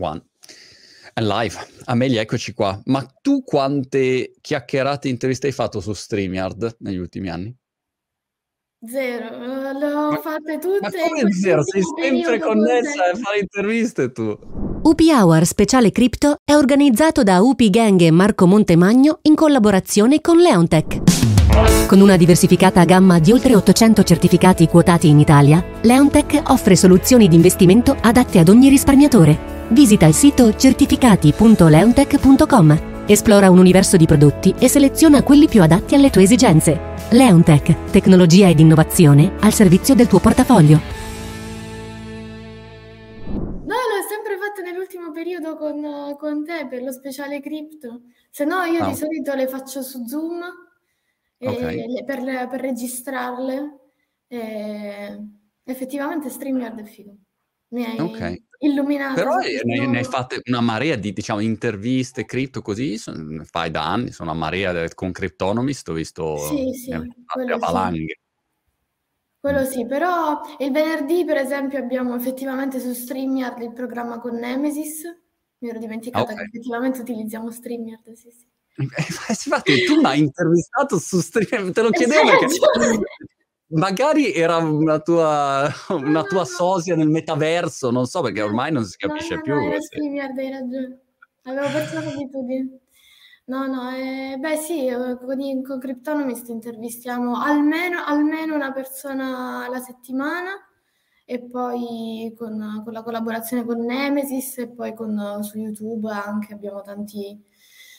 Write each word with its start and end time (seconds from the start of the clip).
One. 0.00 0.22
Live. 1.16 1.64
Amelia, 1.84 2.20
eccoci 2.20 2.52
qua. 2.52 2.80
Ma 2.86 3.06
tu 3.22 3.44
quante 3.44 4.34
chiacchierate 4.40 5.06
e 5.06 5.10
interviste 5.12 5.46
hai 5.46 5.52
fatto 5.52 5.80
su 5.80 5.92
StreamYard 5.92 6.76
negli 6.80 6.96
ultimi 6.96 7.28
anni? 7.28 7.54
Zero, 8.86 9.72
le 9.78 9.92
ho 9.92 10.10
Ma, 10.10 10.16
fatte 10.16 10.54
ma 10.54 10.58
tutte 10.58 10.98
in 10.98 11.08
come 11.08 11.32
zero? 11.32 11.62
Sei 11.62 11.82
sempre 12.02 12.38
connessa 12.38 13.04
a 13.12 13.16
fare 13.16 13.38
interviste 13.38 14.10
tu. 14.12 14.36
UP 14.82 15.00
Hour 15.00 15.46
Speciale 15.46 15.90
Crypto 15.92 16.36
è 16.44 16.54
organizzato 16.54 17.22
da 17.22 17.40
UP 17.40 17.62
Gang 17.70 17.98
e 18.00 18.10
Marco 18.10 18.46
Montemagno 18.46 19.20
in 19.22 19.34
collaborazione 19.36 20.20
con 20.20 20.38
Leontech. 20.38 21.86
Con 21.86 22.00
una 22.00 22.16
diversificata 22.16 22.84
gamma 22.84 23.20
di 23.20 23.30
oltre 23.32 23.54
800 23.54 24.02
certificati 24.02 24.66
quotati 24.66 25.08
in 25.08 25.20
Italia, 25.20 25.64
Leontech 25.82 26.42
offre 26.48 26.76
soluzioni 26.76 27.28
di 27.28 27.36
investimento 27.36 27.96
adatte 27.98 28.40
ad 28.40 28.48
ogni 28.48 28.68
risparmiatore. 28.68 29.53
Visita 29.70 30.06
il 30.06 30.14
sito 30.14 30.54
certificati.leontech.com, 30.54 33.04
esplora 33.06 33.50
un 33.50 33.58
universo 33.58 33.96
di 33.96 34.04
prodotti 34.06 34.54
e 34.58 34.68
seleziona 34.68 35.22
quelli 35.22 35.48
più 35.48 35.62
adatti 35.62 35.94
alle 35.94 36.10
tue 36.10 36.22
esigenze. 36.22 36.92
Leontech, 37.10 37.90
tecnologia 37.90 38.48
ed 38.48 38.60
innovazione 38.60 39.34
al 39.40 39.52
servizio 39.52 39.94
del 39.94 40.06
tuo 40.06 40.20
portafoglio. 40.20 40.80
No, 43.26 43.74
l'ho 43.74 44.02
sempre 44.08 44.36
fatta 44.38 44.62
nell'ultimo 44.62 45.10
periodo 45.10 45.56
con, 45.56 46.14
con 46.18 46.44
te 46.44 46.66
per 46.68 46.82
lo 46.82 46.92
speciale 46.92 47.40
cripto. 47.40 48.02
Se 48.30 48.44
no, 48.44 48.62
io 48.64 48.82
Ah, 48.84 48.88
di 48.88 48.94
solito 48.94 49.34
le 49.34 49.46
faccio 49.48 49.82
su 49.82 50.06
Zoom 50.06 50.40
e 51.38 51.48
ok. 51.48 51.60
le- 51.60 52.04
per, 52.04 52.20
per 52.48 52.60
registrarle. 52.60 53.78
E 54.26 55.18
effettivamente 55.64 56.28
StreamYard 56.30 56.80
è 56.80 56.84
figo. 56.84 57.14
Mi 57.68 57.84
hai 57.84 57.98
Ok. 58.00 58.42
illuminata 58.58 59.14
Però 59.14 59.38
eh, 59.40 59.62
ne, 59.64 59.86
ne 59.86 59.98
hai 59.98 60.04
fatte 60.04 60.40
una 60.46 60.60
marea 60.60 60.96
di, 60.96 61.12
diciamo, 61.12 61.40
interviste, 61.40 62.24
cripto, 62.24 62.62
così, 62.62 62.98
son- 62.98 63.42
fai 63.44 63.70
da 63.70 63.84
anni, 63.92 64.10
sono 64.12 64.30
una 64.30 64.38
marea 64.38 64.88
con 64.94 65.12
Cryptonomist, 65.12 65.88
ho 65.88 65.92
visto 65.92 66.36
Sì, 66.36 66.72
sì, 66.72 66.90
avete 66.92 67.14
fatte 67.26 67.44
quello 67.44 67.54
a 67.54 67.58
sì. 67.58 67.64
valanghe. 67.64 68.02
Mm. 68.02 68.22
Quello 69.40 69.64
sì, 69.64 69.86
però 69.86 70.40
il 70.58 70.70
venerdì, 70.72 71.24
per 71.24 71.36
esempio, 71.36 71.78
abbiamo 71.78 72.14
effettivamente 72.16 72.80
su 72.80 72.92
StreamYard 72.94 73.60
il 73.62 73.72
programma 73.72 74.18
con 74.18 74.34
Nemesis. 74.36 75.02
Mi 75.58 75.68
ero 75.68 75.78
Ah, 75.78 75.80
dimenticata 75.80 76.22
ok. 76.32 76.34
che 76.34 76.44
effettivamente 76.44 77.00
utilizziamo 77.00 77.50
StreamYard, 77.50 78.12
sì, 78.12 78.30
sì. 78.30 78.46
Eh, 78.76 78.76
Infatti, 79.46 79.84
tu 79.84 79.96
mi 80.00 80.06
hai 80.06 80.18
intervistato 80.20 80.98
su 80.98 81.20
stream, 81.20 81.72
te 81.72 81.82
lo 81.82 81.90
chiedevo 81.92 82.24
perché 82.24 82.46
peggio! 82.46 83.02
Magari 83.74 84.32
era 84.32 84.56
una 84.56 84.98
tua, 84.98 85.68
una 85.90 86.10
no, 86.10 86.22
tua 86.24 86.38
no. 86.40 86.44
sosia 86.44 86.96
nel 86.96 87.08
metaverso, 87.08 87.90
non 87.90 88.06
so, 88.06 88.22
perché 88.22 88.42
ormai 88.42 88.72
non 88.72 88.84
si 88.84 88.96
capisce 88.96 89.36
no, 89.36 89.40
più. 89.42 89.54
no, 89.54 89.62
era 89.62 89.80
se- 89.80 89.86
StreamYard, 89.86 90.38
hai 90.38 90.50
ragione. 90.50 91.00
Avevo 91.44 91.66
perso 91.70 92.00
l'abitudine. 92.00 92.78
No, 93.46 93.66
no, 93.66 93.90
eh, 93.90 94.36
beh 94.38 94.56
sì, 94.56 94.86
eh, 94.86 94.96
con, 94.96 95.62
con 95.62 95.78
Cryptonomist 95.78 96.48
intervistiamo 96.48 97.38
almeno, 97.38 98.02
almeno 98.02 98.54
una 98.54 98.72
persona 98.72 99.66
alla 99.66 99.80
settimana 99.80 100.52
e 101.26 101.42
poi 101.42 102.32
con, 102.36 102.80
con 102.82 102.92
la 102.92 103.02
collaborazione 103.02 103.64
con 103.64 103.80
Nemesis 103.80 104.58
e 104.58 104.68
poi 104.70 104.94
con, 104.94 105.42
su 105.42 105.58
YouTube 105.58 106.10
anche 106.10 106.54
abbiamo 106.54 106.80
tanti, 106.80 107.38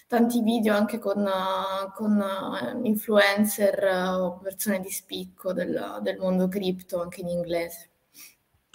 tanti 0.08 0.42
video 0.42 0.76
anche 0.76 1.00
con, 1.00 1.26
eh, 1.26 1.92
con, 1.94 2.22
eh, 2.22 2.80
influencer 2.88 3.84
eh, 3.84 4.08
o 4.08 4.38
persone 4.38 4.80
di 4.80 4.92
spicco 4.92 5.52
del, 5.54 6.00
del 6.02 6.18
mondo 6.18 6.48
cripto 6.48 7.02
anche 7.02 7.22
in 7.22 7.30
inglese. 7.30 7.90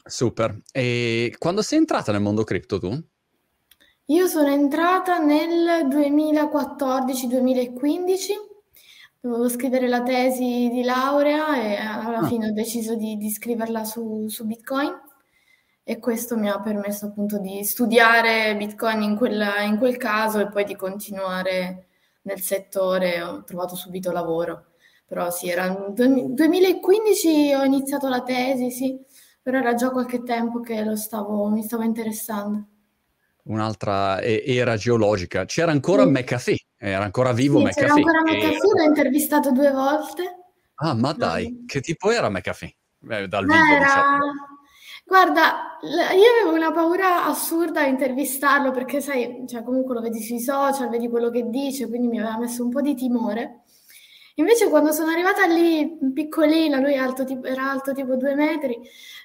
Super. 0.04 0.60
E 0.72 1.34
quando 1.38 1.62
sei 1.62 1.78
entrata 1.78 2.10
nel 2.12 2.22
mondo 2.22 2.44
cripto 2.44 2.78
tu? 2.78 3.02
Io 4.06 4.26
sono 4.26 4.48
entrata 4.48 5.18
nel 5.18 5.86
2014-2015, 5.86 8.32
dovevo 9.20 9.48
scrivere 9.48 9.86
la 9.86 10.02
tesi 10.02 10.68
di 10.68 10.82
laurea 10.82 11.62
e 11.62 11.76
alla 11.76 12.18
Ah, 12.18 12.26
fine 12.26 12.48
ho 12.48 12.52
deciso 12.52 12.96
di, 12.96 13.16
di 13.16 13.30
scriverla 13.30 13.84
su, 13.84 14.26
su 14.26 14.44
Bitcoin 14.46 14.92
e 15.90 15.98
questo 15.98 16.36
mi 16.36 16.48
ha 16.48 16.60
permesso 16.60 17.06
appunto 17.06 17.38
di 17.38 17.64
studiare 17.64 18.54
Bitcoin 18.56 19.02
in 19.02 19.16
quella- 19.16 19.60
in 19.62 19.76
quel 19.76 19.96
caso 19.96 20.38
e 20.38 20.48
poi 20.48 20.62
di 20.64 20.76
continuare 20.76 21.86
nel 22.22 22.40
settore. 22.40 23.20
Ho 23.22 23.42
trovato 23.44 23.74
subito 23.74 24.12
lavoro, 24.12 24.66
però 25.04 25.30
sì, 25.32 25.48
era 25.48 25.66
nel 25.68 26.32
2015 26.32 27.52
ho 27.54 27.64
iniziato 27.64 28.08
la 28.08 28.22
tesi, 28.22 28.70
sì, 28.70 28.96
però 29.42 29.58
era 29.58 29.74
già 29.74 29.90
qualche 29.90 30.22
tempo 30.22 30.60
che 30.60 30.84
lo 30.84 30.94
stavo, 30.96 31.48
mi 31.48 31.62
stavo 31.64 31.82
interessando. 31.82 32.66
un'altra 33.44 34.20
era 34.22 34.76
geologica. 34.76 35.44
C'era 35.44 35.72
ancora 35.72 36.04
Sì. 36.04 36.10
McAfee, 36.10 36.58
era 36.76 37.02
ancora 37.04 37.32
vivo 37.32 37.58
Sì, 37.58 37.64
c'era 37.74 37.94
McAfee. 37.94 38.04
ancora 38.04 38.22
che 38.22 38.36
McAfee, 38.36 38.58
l'ho 38.76 38.84
intervistato 38.84 39.50
due 39.50 39.70
volte. 39.72 40.22
Ah, 40.76 40.94
ma 40.94 41.12
dai, 41.12 41.50
Mm. 41.50 41.66
che 41.66 41.80
tipo 41.80 42.10
era 42.10 42.28
McAfee? 42.28 42.76
Eh, 43.08 43.26
dal 43.28 43.46
vivo, 43.46 43.56
Era... 43.74 43.84
diciamo. 43.84 44.18
Guarda, 45.04 45.69
io 45.82 46.30
avevo 46.40 46.54
una 46.56 46.72
paura 46.72 47.24
assurda 47.24 47.80
a 47.82 47.86
intervistarlo 47.86 48.70
perché, 48.70 49.00
sai, 49.00 49.44
cioè, 49.46 49.62
comunque 49.62 49.94
lo 49.94 50.00
vedi 50.00 50.20
sui 50.22 50.40
social, 50.40 50.88
vedi 50.88 51.08
quello 51.08 51.30
che 51.30 51.48
dice, 51.48 51.88
quindi 51.88 52.08
mi 52.08 52.20
aveva 52.20 52.38
messo 52.38 52.62
un 52.64 52.70
po' 52.70 52.80
di 52.80 52.94
timore. 52.94 53.62
Invece 54.34 54.68
quando 54.70 54.92
sono 54.92 55.10
arrivata 55.10 55.44
lì 55.46 55.98
piccolina, 56.14 56.78
lui 56.80 56.96
alto 56.96 57.24
tipo- 57.24 57.46
era 57.46 57.70
alto 57.70 57.92
tipo 57.92 58.16
due 58.16 58.34
metri, 58.34 58.78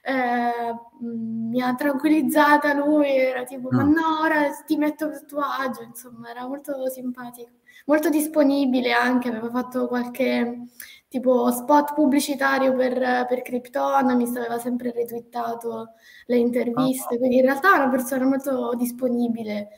eh, 0.03 0.73
mh, 0.99 1.49
mi 1.49 1.61
ha 1.61 1.73
tranquillizzata 1.75 2.73
lui, 2.73 3.09
era 3.16 3.43
tipo, 3.43 3.69
ma 3.72 3.81
Ah, 3.81 3.85
no, 3.85 4.19
ora 4.22 4.49
ti 4.66 4.75
metto 4.77 5.05
a 5.05 5.19
tuo 5.25 5.39
agio, 5.41 5.83
insomma, 5.83 6.29
era 6.29 6.45
molto 6.47 6.87
simpatico, 6.89 7.49
molto 7.85 8.09
disponibile 8.09 8.91
anche, 8.91 9.29
aveva 9.29 9.49
fatto 9.49 9.87
qualche 9.87 10.66
tipo 11.15 11.49
spot 11.49 11.93
pubblicitario 11.93 12.75
per, 12.75 13.25
per 13.25 13.41
Cryptonomist, 13.41 14.35
aveva 14.35 14.59
sempre 14.59 14.91
retweetato 14.91 15.93
le 16.25 16.35
ah, 16.35 16.39
interviste, 16.39 17.17
quindi 17.17 17.37
in 17.37 17.43
realtà 17.43 17.73
è 17.73 17.77
una 17.79 17.89
persona 17.89 18.25
molto 18.25 18.73
disponibile. 18.75 19.69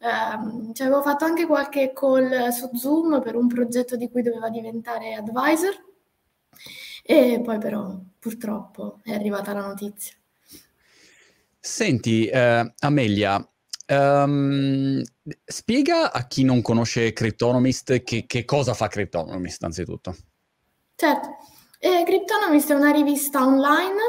Ehm, 0.00 0.72
ci 0.72 0.82
avevo 0.82 1.02
fatto 1.02 1.26
anche 1.26 1.46
qualche 1.46 1.92
call 1.92 2.48
su 2.48 2.70
Zoom 2.74 3.20
per 3.20 3.36
un 3.36 3.46
progetto 3.46 3.96
di 3.96 4.08
cui 4.08 4.22
doveva 4.22 4.48
diventare 4.48 5.12
advisor 5.12 5.74
e 7.02 7.40
poi 7.44 7.58
però 7.58 7.98
purtroppo 8.18 9.00
è 9.02 9.12
arrivata 9.12 9.52
la 9.52 9.66
notizia. 9.66 10.14
Senti, 11.60 12.26
eh, 12.26 12.72
Amelia, 12.78 13.46
ehm, 13.84 15.02
spiega 15.44 16.10
a 16.10 16.26
chi 16.26 16.42
non 16.42 16.62
conosce 16.62 17.12
Cryptonomist 17.12 18.02
che, 18.02 18.24
che 18.26 18.44
cosa 18.46 18.72
fa 18.72 18.88
Cryptonomist, 18.88 19.62
anzitutto. 19.62 20.16
Certo, 20.98 21.36
e 21.78 22.04
Cryptonomist 22.06 22.72
è 22.72 22.74
una 22.74 22.90
rivista 22.90 23.44
online 23.44 24.00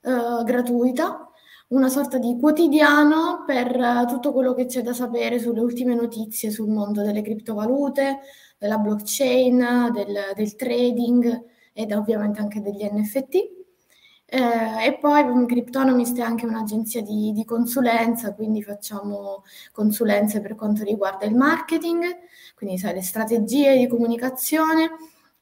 eh, 0.00 0.44
gratuita, 0.44 1.28
una 1.70 1.88
sorta 1.88 2.18
di 2.18 2.38
quotidiano 2.38 3.42
per 3.44 3.74
eh, 3.74 4.04
tutto 4.06 4.32
quello 4.32 4.54
che 4.54 4.66
c'è 4.66 4.80
da 4.80 4.92
sapere 4.92 5.40
sulle 5.40 5.58
ultime 5.58 5.94
notizie 5.96 6.52
sul 6.52 6.68
mondo 6.68 7.02
delle 7.02 7.20
criptovalute, 7.20 8.20
della 8.58 8.78
blockchain, 8.78 9.90
del, 9.92 10.32
del 10.36 10.54
trading 10.54 11.44
ed 11.72 11.90
ovviamente 11.90 12.38
anche 12.40 12.62
degli 12.62 12.84
NFT. 12.84 13.34
Eh, 14.28 14.86
e 14.86 14.98
poi 15.00 15.46
Cryptonomist 15.46 16.16
è 16.18 16.22
anche 16.22 16.46
un'agenzia 16.46 17.02
di, 17.02 17.32
di 17.32 17.44
consulenza, 17.44 18.34
quindi 18.34 18.62
facciamo 18.62 19.42
consulenze 19.72 20.40
per 20.40 20.54
quanto 20.54 20.84
riguarda 20.84 21.26
il 21.26 21.34
marketing, 21.34 22.04
quindi 22.54 22.78
sai, 22.78 22.94
le 22.94 23.02
strategie 23.02 23.76
di 23.76 23.88
comunicazione 23.88 24.90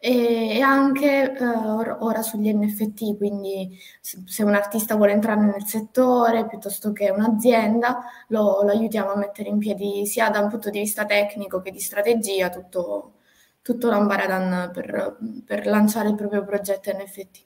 e, 0.06 0.60
anche 0.60 1.32
eh, 1.32 1.46
or- 1.46 1.96
ora 2.00 2.20
sugli 2.20 2.52
NFT, 2.52 3.16
quindi 3.16 3.74
se, 4.02 4.42
un 4.42 4.52
artista 4.52 4.96
vuole 4.96 5.12
entrare 5.12 5.40
nel 5.40 5.64
settore 5.64 6.46
piuttosto 6.46 6.92
che 6.92 7.08
un'azienda, 7.08 8.04
lo, 8.28 8.60
lo 8.62 8.70
aiutiamo 8.70 9.12
a 9.12 9.16
mettere 9.16 9.48
in 9.48 9.56
piedi 9.56 10.04
sia 10.04 10.28
da 10.28 10.40
un 10.40 10.50
punto 10.50 10.68
di 10.68 10.80
vista 10.80 11.06
tecnico 11.06 11.62
che 11.62 11.70
di 11.70 11.80
strategia 11.80 12.50
tutto, 12.50 13.14
tutto 13.62 13.88
l'ambaradan 13.88 14.72
per, 14.74 15.16
per 15.42 15.66
lanciare 15.66 16.10
il 16.10 16.16
proprio 16.16 16.44
progetto 16.44 16.90
NFT. 16.92 17.44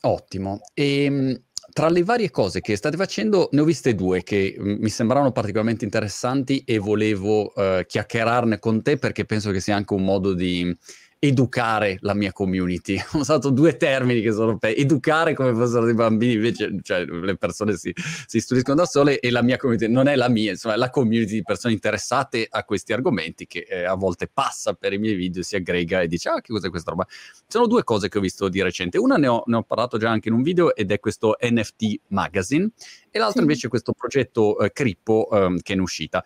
Ottimo. 0.00 0.58
E 0.74 1.42
tra 1.72 1.88
le 1.90 2.02
varie 2.02 2.30
cose 2.30 2.60
che 2.60 2.74
state 2.74 2.96
facendo, 2.96 3.50
ne 3.52 3.60
ho 3.60 3.64
viste 3.64 3.94
due 3.94 4.24
che 4.24 4.56
mh, 4.58 4.78
mi 4.80 4.88
sembravano 4.88 5.30
particolarmente 5.30 5.84
interessanti 5.84 6.64
e 6.66 6.78
volevo 6.78 7.54
eh, 7.54 7.84
chiacchierarne 7.86 8.58
con 8.58 8.82
te 8.82 8.96
perché 8.96 9.24
penso 9.24 9.52
che 9.52 9.60
sia 9.60 9.76
anche 9.76 9.94
un 9.94 10.02
modo 10.02 10.34
di 10.34 10.76
educare 11.18 11.98
la 12.00 12.14
mia 12.14 12.32
community. 12.32 12.96
Ho 13.12 13.18
usato 13.18 13.50
due 13.50 13.76
termini 13.76 14.20
che 14.20 14.32
sono 14.32 14.58
per 14.58 14.74
educare 14.76 15.34
come 15.34 15.52
fossero 15.52 15.84
dei 15.84 15.94
bambini, 15.94 16.34
invece 16.34 16.78
cioè, 16.82 17.04
le 17.04 17.36
persone 17.36 17.76
si, 17.76 17.92
si 18.26 18.36
istruiscono 18.36 18.76
da 18.76 18.86
sole 18.86 19.18
e 19.18 19.30
la 19.30 19.42
mia 19.42 19.56
community 19.56 19.90
non 19.90 20.06
è 20.06 20.16
la 20.16 20.28
mia, 20.28 20.52
insomma 20.52 20.74
è 20.74 20.78
la 20.78 20.90
community 20.90 21.34
di 21.34 21.42
persone 21.42 21.74
interessate 21.74 22.46
a 22.48 22.64
questi 22.64 22.92
argomenti 22.92 23.46
che 23.46 23.66
eh, 23.68 23.84
a 23.84 23.94
volte 23.94 24.28
passa 24.32 24.74
per 24.74 24.92
i 24.92 24.98
miei 24.98 25.14
video, 25.14 25.42
si 25.42 25.56
aggrega 25.56 26.02
e 26.02 26.06
dice 26.06 26.28
ah 26.28 26.40
che 26.40 26.52
cos'è 26.52 26.70
questa 26.70 26.90
roba. 26.90 27.06
Sono 27.46 27.66
due 27.66 27.82
cose 27.82 28.08
che 28.08 28.18
ho 28.18 28.20
visto 28.20 28.48
di 28.48 28.62
recente, 28.62 28.98
una 28.98 29.16
ne 29.16 29.26
ho, 29.26 29.42
ne 29.46 29.56
ho 29.56 29.62
parlato 29.62 29.98
già 29.98 30.10
anche 30.10 30.28
in 30.28 30.34
un 30.34 30.42
video 30.42 30.74
ed 30.74 30.92
è 30.92 31.00
questo 31.00 31.36
NFT 31.40 32.00
Magazine 32.08 32.70
e 33.10 33.18
l'altra 33.18 33.38
sì. 33.38 33.46
invece 33.46 33.66
è 33.66 33.70
questo 33.70 33.92
progetto 33.92 34.58
eh, 34.60 34.72
Crippo 34.72 35.28
eh, 35.30 35.60
che 35.62 35.72
è 35.72 35.76
in 35.76 35.82
uscita. 35.82 36.22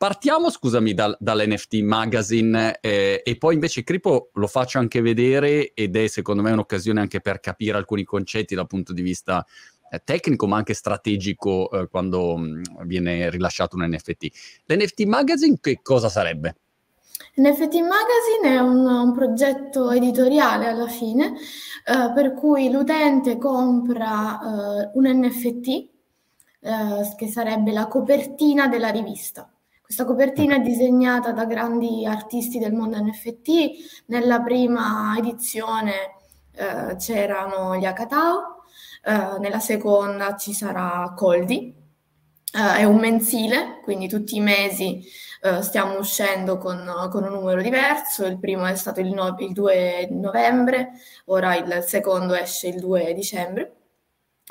Partiamo, 0.00 0.48
scusami, 0.48 0.94
dal, 0.94 1.14
dall'NFT 1.20 1.74
Magazine 1.82 2.78
eh, 2.80 3.20
e 3.22 3.36
poi 3.36 3.52
invece 3.52 3.82
Cripo 3.82 4.30
lo 4.32 4.46
faccio 4.46 4.78
anche 4.78 5.02
vedere 5.02 5.74
ed 5.74 5.94
è 5.94 6.06
secondo 6.06 6.40
me 6.40 6.52
un'occasione 6.52 7.00
anche 7.00 7.20
per 7.20 7.38
capire 7.38 7.76
alcuni 7.76 8.04
concetti 8.04 8.54
dal 8.54 8.66
punto 8.66 8.94
di 8.94 9.02
vista 9.02 9.44
eh, 9.90 10.00
tecnico 10.02 10.46
ma 10.46 10.56
anche 10.56 10.72
strategico 10.72 11.70
eh, 11.70 11.88
quando 11.88 12.34
mh, 12.34 12.46
mm, 12.46 12.62
viene 12.86 13.28
rilasciato 13.28 13.76
un 13.76 13.84
NFT. 13.90 14.28
L'NFT 14.64 15.02
Magazine 15.02 15.58
che 15.60 15.80
cosa 15.82 16.08
sarebbe? 16.08 16.56
NFT 17.34 17.74
Magazine 17.80 18.54
è 18.54 18.58
un, 18.58 18.86
un 18.86 19.12
progetto 19.12 19.90
editoriale 19.90 20.66
alla 20.66 20.88
fine 20.88 21.34
eh, 21.34 22.12
per 22.14 22.32
cui 22.32 22.70
l'utente 22.70 23.36
compra 23.36 24.38
eh, 24.40 24.90
un 24.94 25.06
NFT 25.06 25.68
eh, 25.68 25.88
che 27.18 27.28
sarebbe 27.28 27.70
la 27.72 27.86
copertina 27.86 28.66
della 28.66 28.88
rivista. 28.88 29.46
Questa 29.90 30.06
copertina 30.06 30.54
è 30.54 30.60
disegnata 30.60 31.32
da 31.32 31.46
grandi 31.46 32.06
artisti 32.06 32.60
del 32.60 32.72
mondo 32.72 32.96
NFT. 32.96 34.04
Nella 34.06 34.40
prima 34.40 35.16
edizione 35.18 36.14
eh, 36.52 36.94
c'erano 36.94 37.74
gli 37.76 37.84
Akatao, 37.84 38.62
eh, 39.02 39.40
nella 39.40 39.58
seconda 39.58 40.36
ci 40.36 40.52
sarà 40.52 41.12
Coldi. 41.16 41.74
Eh, 42.54 42.76
è 42.76 42.84
un 42.84 42.98
mensile, 42.98 43.80
quindi 43.82 44.06
tutti 44.06 44.36
i 44.36 44.40
mesi 44.40 45.02
eh, 45.42 45.60
stiamo 45.60 45.98
uscendo 45.98 46.56
con, 46.56 46.88
con, 47.10 47.24
un 47.24 47.32
numero 47.32 47.60
diverso. 47.60 48.24
Il 48.26 48.38
primo 48.38 48.66
è 48.66 48.76
stato 48.76 49.00
il, 49.00 49.12
no- 49.12 49.34
il 49.40 49.52
2 49.52 50.06
novembre, 50.12 50.90
ora 51.24 51.56
il 51.56 51.82
secondo 51.84 52.34
esce 52.34 52.68
il 52.68 52.78
2 52.78 53.12
dicembre. 53.12 53.79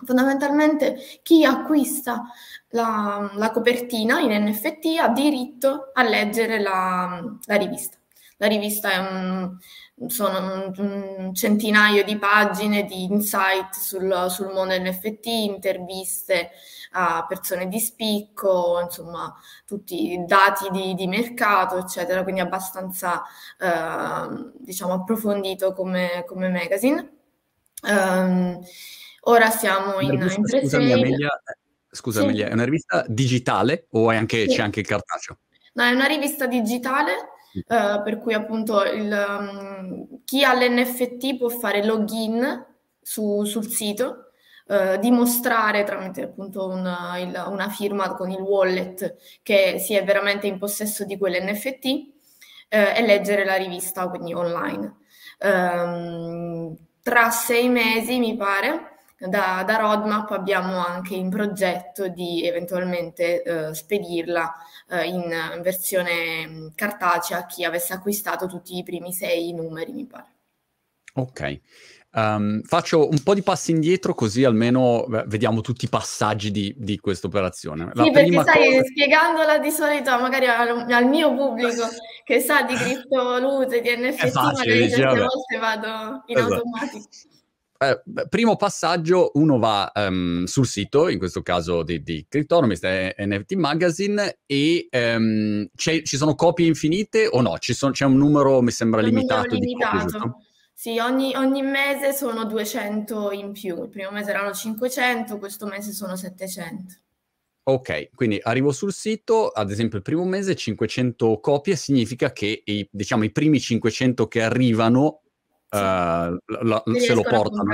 Fondamentalmente 0.05 0.97
chi 1.23 1.43
acquista 1.43 2.23
la, 2.69 3.31
la, 3.35 3.51
copertina 3.51 4.19
in 4.19 4.31
NFT 4.45 4.99
ha 4.99 5.09
diritto 5.09 5.91
a 5.93 6.03
leggere 6.03 6.59
la, 6.59 7.23
la 7.45 7.55
rivista. 7.55 7.97
La 8.37 8.47
rivista 8.47 8.91
è 8.91 8.97
un, 8.97 9.57
sono 10.07 10.71
un, 10.77 11.33
centinaio 11.33 12.03
di 12.05 12.17
pagine 12.17 12.85
di 12.85 13.03
insight 13.03 13.73
sul, 13.73 14.27
sul, 14.29 14.53
mondo 14.53 14.73
NFT, 14.79 15.25
interviste 15.25 16.51
a 16.91 17.25
persone 17.27 17.67
di 17.67 17.79
spicco, 17.79 18.79
insomma, 18.81 19.35
tutti 19.65 20.13
i 20.13 20.23
dati 20.25 20.69
di, 20.71 20.93
di 20.95 21.05
mercato, 21.07 21.77
eccetera, 21.77 22.23
quindi 22.23 22.39
abbastanza, 22.39 23.23
eh, 23.59 24.51
diciamo, 24.57 24.93
approfondito 24.93 25.73
come, 25.73 26.23
come 26.25 26.49
magazine. 26.49 27.17
Um, 27.81 28.59
ora 29.21 29.49
siamo 29.49 29.99
in, 29.99 30.13
in 30.13 30.45
Scusami, 30.45 30.91
Amelia, 30.91 31.29
Scusa, 31.91 32.19
sì. 32.19 32.25
Amelia, 32.25 32.47
è 32.49 32.53
una 32.53 32.65
rivista 32.65 33.03
digitale 33.07 33.87
o 33.91 34.09
anche, 34.09 34.47
sì. 34.47 34.55
c'è 34.55 34.61
anche 34.61 34.81
il 34.81 34.87
cartaceo? 34.87 35.39
No, 35.73 35.83
è 35.83 35.91
una 35.91 36.05
rivista 36.05 36.45
digitale, 36.45 37.13
sì. 37.51 37.59
uh, 37.59 38.03
per 38.03 38.19
cui 38.19 38.33
appunto 38.33 38.83
il, 38.83 39.25
um, 39.39 40.23
chi 40.23 40.43
ha 40.43 40.53
l'NFT 40.53 41.37
può 41.37 41.49
fare 41.49 41.83
login 41.83 42.65
su, 43.01 43.43
sul 43.43 43.67
sito, 43.67 44.31
uh, 44.67 44.97
dimostrare 44.99 45.83
tramite 45.83 46.23
appunto 46.23 46.67
una, 46.67 47.17
il, 47.17 47.43
una 47.47 47.69
firma 47.69 48.13
con 48.13 48.29
il 48.29 48.39
wallet 48.39 49.15
che 49.41 49.79
si 49.79 49.95
è 49.95 50.03
veramente 50.03 50.47
in 50.47 50.59
possesso 50.59 51.05
di 51.05 51.17
quell'NFT 51.17 51.85
uh, 51.85 52.07
e 52.69 53.01
leggere 53.05 53.45
la 53.45 53.55
rivista, 53.55 54.07
quindi 54.09 54.33
online. 54.33 54.95
Um, 55.41 56.77
tra 57.01 57.29
sei 57.29 57.69
mesi, 57.69 58.19
mi 58.19 58.35
pare, 58.35 58.88
da, 59.19 59.63
da, 59.65 59.75
roadmap 59.77 60.31
abbiamo 60.31 60.77
anche 60.77 61.15
in 61.15 61.29
progetto 61.29 62.07
di 62.07 62.45
eventualmente 62.45 63.43
eh, 63.43 63.73
spedirla 63.73 64.53
eh, 64.89 65.05
in 65.05 65.59
versione 65.61 66.47
mm, 66.47 66.67
cartacea 66.75 67.39
a 67.39 67.45
chi 67.45 67.63
avesse 67.63 67.93
acquistato 67.93 68.47
tutti 68.47 68.77
i 68.77 68.83
primi 68.83 69.11
sei 69.11 69.53
numeri, 69.53 69.91
mi 69.91 70.05
pare. 70.05 70.27
Ok. 71.15 71.59
Um, 72.11 72.63
faccio 72.63 73.07
un 73.07 73.21
po' 73.21 73.35
di 73.35 73.43
passi 73.43 73.69
indietro 73.69 74.15
così 74.15 74.43
almeno 74.43 75.05
vediamo 75.27 75.61
tutti 75.61 75.85
i 75.85 75.89
passaggi 75.89 76.49
di, 76.49 76.73
di 76.75 76.97
questa 76.97 77.27
operazione. 77.27 77.91
La 77.93 78.03
sì, 78.03 78.11
perché 78.11 78.31
sai, 78.43 78.65
cosa... 78.71 78.83
spiegandola 78.83 79.59
di 79.59 79.69
solito 79.69 80.09
magari 80.19 80.47
al, 80.47 80.87
al, 80.89 81.07
mio 81.07 81.35
pubblico 81.35 81.83
che 82.23 82.39
sa 82.39 82.63
di 82.63 82.73
criptovalute, 82.75 83.81
di 83.81 83.95
NFT, 83.95 84.29
facile, 84.29 84.51
magari 84.51 84.89
certe 84.89 85.19
volte 85.19 85.57
vado 85.59 86.23
in 86.25 86.37
esatto. 86.37 86.53
automatico. 86.55 87.07
Eh, 87.81 88.27
primo 88.27 88.57
passaggio, 88.57 89.31
uno 89.35 89.57
va 89.57 89.89
um, 89.95 90.43
sul 90.43 90.65
sito, 90.65 91.07
in 91.07 91.17
questo 91.17 91.41
caso 91.41 91.81
di, 91.83 92.03
di 92.03 92.25
Cryptonomist, 92.27 92.83
NFT 93.17 93.53
Magazine, 93.53 94.39
e 94.45 94.89
um, 94.91 95.65
ci 95.73 96.03
sono 96.05 96.35
copie 96.35 96.67
infinite 96.67 97.27
o 97.27 97.39
no? 97.39 97.55
Sono, 97.57 97.93
c'è 97.93 98.03
un 98.03 98.17
numero, 98.17 98.61
mi 98.61 98.71
sembra, 98.71 98.99
limitato, 98.99 99.55
limitato 99.55 100.05
di 100.05 100.13
copie, 100.19 100.43
Sì, 100.73 100.99
ogni, 100.99 101.33
ogni, 101.37 101.61
mese 101.61 102.11
sono 102.11 102.43
200 102.43 103.31
in 103.31 103.53
più. 103.53 103.81
Il 103.83 103.89
primo 103.89 104.11
mese 104.11 104.31
erano 104.31 104.51
500, 104.51 105.37
questo 105.37 105.65
mese 105.65 105.93
sono 105.93 106.17
700. 106.17 106.95
Ok, 107.63 108.09
quindi 108.13 108.41
arrivo 108.43 108.73
sul 108.73 108.91
sito, 108.91 109.47
ad 109.47 109.71
esempio 109.71 109.99
il 109.99 110.03
primo 110.03 110.25
mese 110.25 110.53
500 110.53 111.39
copie, 111.39 111.77
significa 111.77 112.33
che 112.33 112.61
i, 112.65 112.85
diciamo, 112.91 113.23
i 113.23 113.31
primi 113.31 113.61
500 113.61 114.27
che 114.27 114.41
arrivano 114.41 115.21
sì. 115.69 115.77
uh, 115.77 116.37
la, 116.63 116.83
se 116.97 117.13
lo 117.13 117.21
portano. 117.21 117.73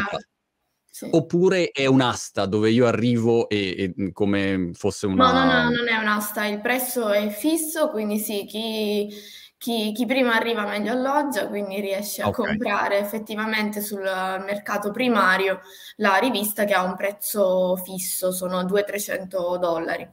Sì. 0.95 1.09
Oppure 1.11 1.71
è 1.71 1.85
un'asta 1.87 2.45
dove 2.45 2.69
io 2.69 2.87
arrivo 2.87 3.49
e, 3.49 3.93
e, 3.97 4.11
come 4.13 4.71
fosse 4.73 5.07
una... 5.07 5.29
No, 5.29 5.39
no, 5.39 5.63
no, 5.63 5.69
non 5.69 5.87
è 5.89 5.97
un'asta, 5.97 6.45
il 6.45 6.61
prezzo 6.61 7.09
è 7.09 7.27
fisso, 7.27 7.89
quindi 7.89 8.17
sì, 8.17 8.45
chi, 8.45 9.13
chi, 9.57 9.91
chi 9.91 10.05
prima 10.05 10.35
arriva 10.35 10.65
meglio 10.65 10.93
alloggia, 10.93 11.49
quindi 11.49 11.81
riesce 11.81 12.21
a 12.21 12.29
okay. 12.29 12.45
comprare 12.45 12.99
effettivamente 12.99 13.81
sul 13.81 14.03
mercato 14.03 14.91
primario 14.91 15.59
la 15.97 16.15
rivista 16.15 16.63
che 16.63 16.73
ha 16.73 16.83
un 16.83 16.95
prezzo 16.95 17.75
fisso, 17.75 18.31
sono 18.31 18.61
200-300 18.63 19.57
dollari 19.57 20.09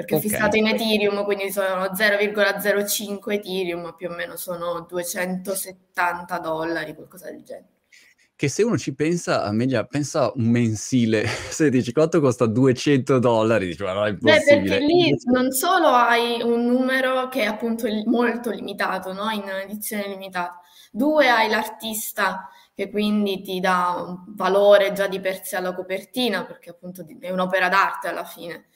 perché 0.00 0.14
okay. 0.14 0.28
fissato 0.28 0.56
in 0.56 0.66
Ethereum, 0.66 1.24
quindi 1.24 1.52
sono 1.52 1.84
0,05 1.84 3.32
Ethereum, 3.32 3.94
più 3.94 4.08
o 4.08 4.14
meno 4.14 4.36
sono 4.36 4.86
270 4.88 6.38
dollari, 6.38 6.94
qualcosa 6.94 7.30
del 7.30 7.42
genere. 7.42 7.68
Che 8.34 8.48
se 8.48 8.62
uno 8.62 8.78
ci 8.78 8.94
pensa, 8.94 9.44
Amelia, 9.44 9.84
pensa 9.84 10.32
un 10.36 10.46
mensile, 10.46 11.26
se 11.50 11.68
dici 11.68 11.92
quanto 11.92 12.18
costa 12.20 12.46
200 12.46 13.18
dollari, 13.18 13.66
dici 13.66 13.82
ma 13.82 13.92
non 13.92 14.06
è 14.06 14.16
possibile. 14.16 14.60
Beh, 14.62 14.68
perché 14.68 14.84
lì 14.86 15.14
non 15.24 15.50
solo 15.50 15.88
hai 15.88 16.40
un 16.40 16.64
numero 16.64 17.28
che 17.28 17.42
è 17.42 17.46
appunto 17.46 17.86
molto 18.06 18.50
limitato, 18.50 19.12
no? 19.12 19.28
in 19.28 19.46
edizione 19.46 20.08
limitata, 20.08 20.58
due 20.90 21.28
hai 21.28 21.50
l'artista 21.50 22.48
che 22.74 22.88
quindi 22.88 23.42
ti 23.42 23.60
dà 23.60 24.02
un 24.06 24.24
valore 24.28 24.94
già 24.94 25.06
di 25.06 25.20
per 25.20 25.44
sé 25.44 25.56
alla 25.56 25.74
copertina, 25.74 26.46
perché 26.46 26.70
appunto 26.70 27.04
è 27.20 27.28
un'opera 27.28 27.68
d'arte 27.68 28.08
alla 28.08 28.24
fine. 28.24 28.68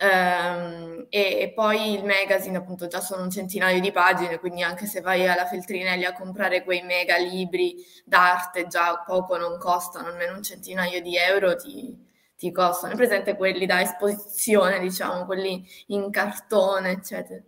Um, 0.00 1.06
e, 1.08 1.40
e, 1.40 1.52
poi 1.52 1.94
il 1.94 2.04
magazine 2.04 2.56
appunto 2.56 2.86
già 2.86 3.00
sono 3.00 3.22
un 3.22 3.30
centinaio 3.30 3.80
di 3.80 3.90
pagine, 3.90 4.38
quindi 4.38 4.62
anche 4.62 4.86
se 4.86 5.00
vai 5.00 5.26
alla 5.26 5.44
Feltrinelli 5.44 6.04
a 6.04 6.12
comprare 6.12 6.62
quei 6.62 6.82
mega 6.82 7.16
libri 7.16 7.84
d'arte 8.04 8.68
già 8.68 9.02
poco 9.04 9.36
non 9.36 9.58
costano, 9.58 10.06
almeno 10.06 10.36
un 10.36 10.42
centinaio 10.44 11.02
di 11.02 11.16
euro 11.16 11.56
ti, 11.56 11.96
ti 12.36 12.52
costano. 12.52 12.92
È 12.92 12.96
presente 12.96 13.34
quelli 13.34 13.66
da 13.66 13.80
esposizione, 13.80 14.78
diciamo, 14.78 15.24
quelli 15.24 15.66
in 15.88 16.10
cartone, 16.12 16.92
eccetera. 16.92 17.42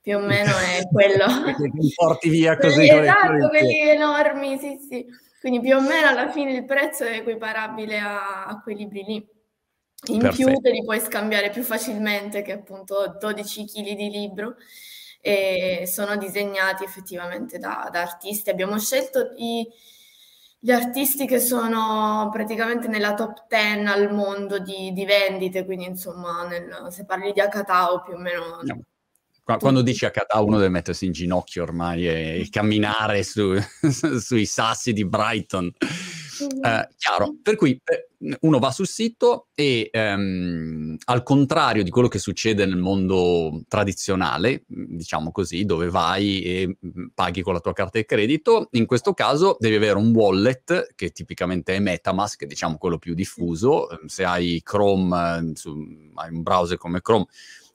Più 0.00 0.16
o 0.16 0.20
meno 0.20 0.52
è 0.52 0.86
quello. 0.92 1.26
Li 1.58 1.92
porti 1.92 2.28
via 2.28 2.56
così. 2.56 2.88
esatto, 2.88 3.48
quelli 3.48 3.80
enormi, 3.80 4.58
sì, 4.58 4.78
sì. 4.88 5.04
Quindi 5.40 5.60
più 5.60 5.76
o 5.76 5.80
meno 5.80 6.06
alla 6.06 6.30
fine 6.30 6.52
il 6.52 6.64
prezzo 6.64 7.02
è 7.02 7.16
equiparabile 7.16 7.98
a, 7.98 8.44
a 8.44 8.60
quei 8.62 8.76
libri 8.76 9.02
lì. 9.02 9.34
In 10.08 10.20
Perfetto. 10.20 10.50
più 10.50 10.60
te 10.60 10.70
li 10.70 10.84
puoi 10.84 11.00
scambiare 11.00 11.50
più 11.50 11.62
facilmente 11.62 12.42
che 12.42 12.52
appunto 12.52 13.16
12 13.18 13.64
kg 13.64 13.94
di 13.94 14.10
libro 14.10 14.56
e 15.20 15.84
sono 15.86 16.16
disegnati 16.16 16.84
effettivamente 16.84 17.58
da, 17.58 17.88
da 17.90 18.02
artisti. 18.02 18.50
Abbiamo 18.50 18.78
scelto 18.78 19.32
i, 19.36 19.66
gli 20.58 20.70
artisti 20.70 21.26
che 21.26 21.40
sono 21.40 22.28
praticamente 22.30 22.86
nella 22.86 23.14
top 23.14 23.46
10 23.48 23.86
al 23.86 24.14
mondo 24.14 24.58
di, 24.58 24.92
di 24.92 25.04
vendite, 25.04 25.64
quindi 25.64 25.86
insomma 25.86 26.46
nel, 26.46 26.86
se 26.90 27.04
parli 27.04 27.32
di 27.32 27.40
Akatao 27.40 28.02
più 28.02 28.14
o 28.14 28.18
meno... 28.18 28.60
No 28.62 28.80
quando 29.58 29.82
dici 29.82 30.04
a 30.04 30.10
Kata 30.10 30.40
uno 30.40 30.56
deve 30.56 30.70
mettersi 30.70 31.06
in 31.06 31.12
ginocchio 31.12 31.62
ormai 31.62 32.08
e, 32.08 32.40
e 32.40 32.48
camminare 32.50 33.22
su, 33.22 33.54
sui 34.18 34.44
sassi 34.44 34.92
di 34.92 35.06
Brighton. 35.06 35.72
Uh, 36.38 36.86
chiaro, 36.96 37.36
per 37.42 37.56
cui 37.56 37.80
eh, 37.84 38.36
uno 38.40 38.58
va 38.58 38.70
sul 38.70 38.86
sito 38.86 39.48
e 39.54 39.90
um, 39.92 40.96
al 41.04 41.22
contrario 41.22 41.82
di 41.82 41.90
quello 41.90 42.08
che 42.08 42.18
succede 42.18 42.66
nel 42.66 42.76
mondo 42.76 43.62
tradizionale, 43.68 44.64
diciamo 44.66 45.30
così, 45.30 45.64
dove 45.64 45.88
vai 45.88 46.42
e 46.42 46.76
paghi 47.14 47.42
con 47.42 47.54
la 47.54 47.60
tua 47.60 47.72
carta 47.72 47.98
di 47.98 48.04
credito, 48.04 48.68
in 48.72 48.86
questo 48.86 49.14
caso 49.14 49.56
devi 49.58 49.76
avere 49.76 49.98
un 49.98 50.12
wallet 50.14 50.94
che 50.94 51.10
tipicamente 51.10 51.74
è 51.74 51.78
Metamask, 51.78 52.44
diciamo 52.44 52.76
quello 52.76 52.98
più 52.98 53.14
diffuso. 53.14 53.88
Se 54.06 54.24
hai 54.24 54.60
Chrome, 54.62 55.52
su, 55.54 55.74
hai 56.14 56.32
un 56.32 56.42
browser 56.42 56.76
come 56.76 57.00
Chrome, 57.00 57.26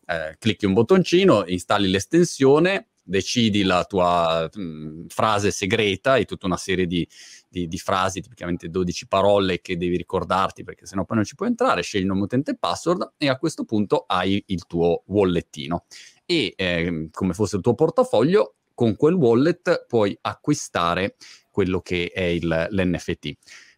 eh, 0.05 0.35
clicchi 0.39 0.65
un 0.65 0.73
bottoncino, 0.73 1.45
installi 1.47 1.89
l'estensione, 1.89 2.87
decidi 3.03 3.63
la 3.63 3.83
tua 3.85 4.49
mh, 4.51 5.07
frase 5.07 5.51
segreta, 5.51 6.13
hai 6.13 6.25
tutta 6.25 6.45
una 6.45 6.57
serie 6.57 6.85
di, 6.85 7.07
di, 7.51 7.67
di, 7.67 7.77
frasi, 7.77 8.21
tipicamente 8.21 8.69
12 8.69 9.07
parole 9.07 9.59
che 9.59 9.75
devi 9.75 9.97
ricordarti 9.97 10.63
perché 10.63 10.85
sennò 10.85 11.03
poi 11.03 11.17
non 11.17 11.25
ci 11.25 11.35
puoi 11.35 11.49
entrare, 11.49 11.81
scegli 11.81 12.05
nome 12.05 12.21
utente 12.21 12.51
e 12.51 12.57
password 12.57 13.13
e 13.17 13.27
a 13.27 13.37
questo 13.37 13.65
punto 13.65 14.05
hai 14.07 14.41
il 14.47 14.65
tuo 14.65 15.03
wallettino. 15.07 15.83
E 16.25 16.53
eh, 16.55 17.09
come 17.11 17.33
fosse 17.33 17.57
il 17.57 17.61
tuo 17.61 17.75
portafoglio, 17.75 18.55
con 18.73 18.95
quel 18.95 19.15
wallet 19.15 19.85
puoi 19.85 20.17
acquistare 20.21 21.15
quello 21.51 21.81
che 21.81 22.09
è 22.13 22.23
il, 22.23 22.67
l'NFT 22.69 23.33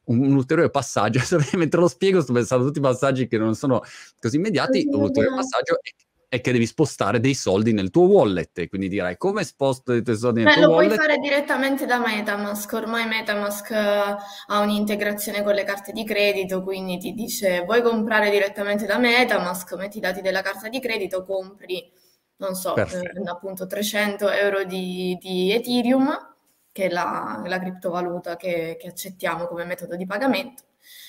un, 0.06 0.20
un, 0.20 0.36
ulteriore 0.36 0.70
passaggio, 0.70 1.20
mentre 1.58 1.80
lo 1.80 1.88
spiego 1.88 2.22
sto 2.22 2.34
pensando 2.34 2.64
a 2.64 2.68
tutti 2.68 2.80
i 2.80 2.82
passaggi 2.82 3.28
che 3.28 3.38
non 3.38 3.56
sono 3.56 3.82
così 4.20 4.36
immediati, 4.36 4.86
un 4.90 5.02
ulteriore 5.02 5.36
passaggio 5.36 5.80
è 5.82 5.90
è 6.34 6.42
che 6.42 6.52
devi 6.52 6.66
spostare 6.66 7.20
dei 7.20 7.36
soldi 7.36 7.74
nel 7.74 7.92
tuo 7.92 8.06
wallet. 8.06 8.68
Quindi 8.68 8.88
dirai 8.88 9.18
come 9.18 9.44
sposto 9.44 9.94
i 9.94 10.02
tuoi 10.02 10.18
soldi 10.18 10.42
nel 10.42 10.56
Beh, 10.56 10.62
tuo 10.64 10.74
wallet? 10.74 10.90
Lo 10.90 10.96
puoi 10.96 11.08
fare 11.08 11.20
direttamente 11.20 11.86
da 11.86 12.00
Metamask. 12.00 12.74
Ormai 12.74 13.06
Metamask 13.08 13.70
eh, 13.70 14.16
ha 14.48 14.60
un'integrazione 14.60 15.44
con 15.44 15.54
le 15.54 15.64
carte 15.64 15.92
di 15.92 16.04
credito, 16.04 16.64
quindi 16.64 16.98
ti 16.98 17.14
dice 17.14 17.62
vuoi 17.64 17.84
comprare 17.84 18.32
direttamente 18.32 18.88
da 18.88 18.98
Metamask, 18.98 19.74
metti 19.74 19.98
i 19.98 20.02
dati 20.02 20.22
della 20.22 20.42
carta 20.42 20.70
di 20.70 20.80
credito, 20.80 21.24
compri, 21.24 21.92
non 22.38 22.56
so, 22.56 22.76
eh, 22.78 23.12
appunto 23.26 23.68
300 23.68 24.32
euro 24.32 24.64
di, 24.64 25.16
di 25.22 25.52
Ethereum, 25.54 26.36
che 26.72 26.86
è 26.86 26.90
la, 26.90 27.44
la 27.46 27.60
criptovaluta 27.60 28.38
che, 28.38 28.76
che 28.82 28.88
accettiamo 28.88 29.46
come 29.46 29.66
metodo 29.66 29.96
di 29.96 30.08
pagamento, 30.08 30.64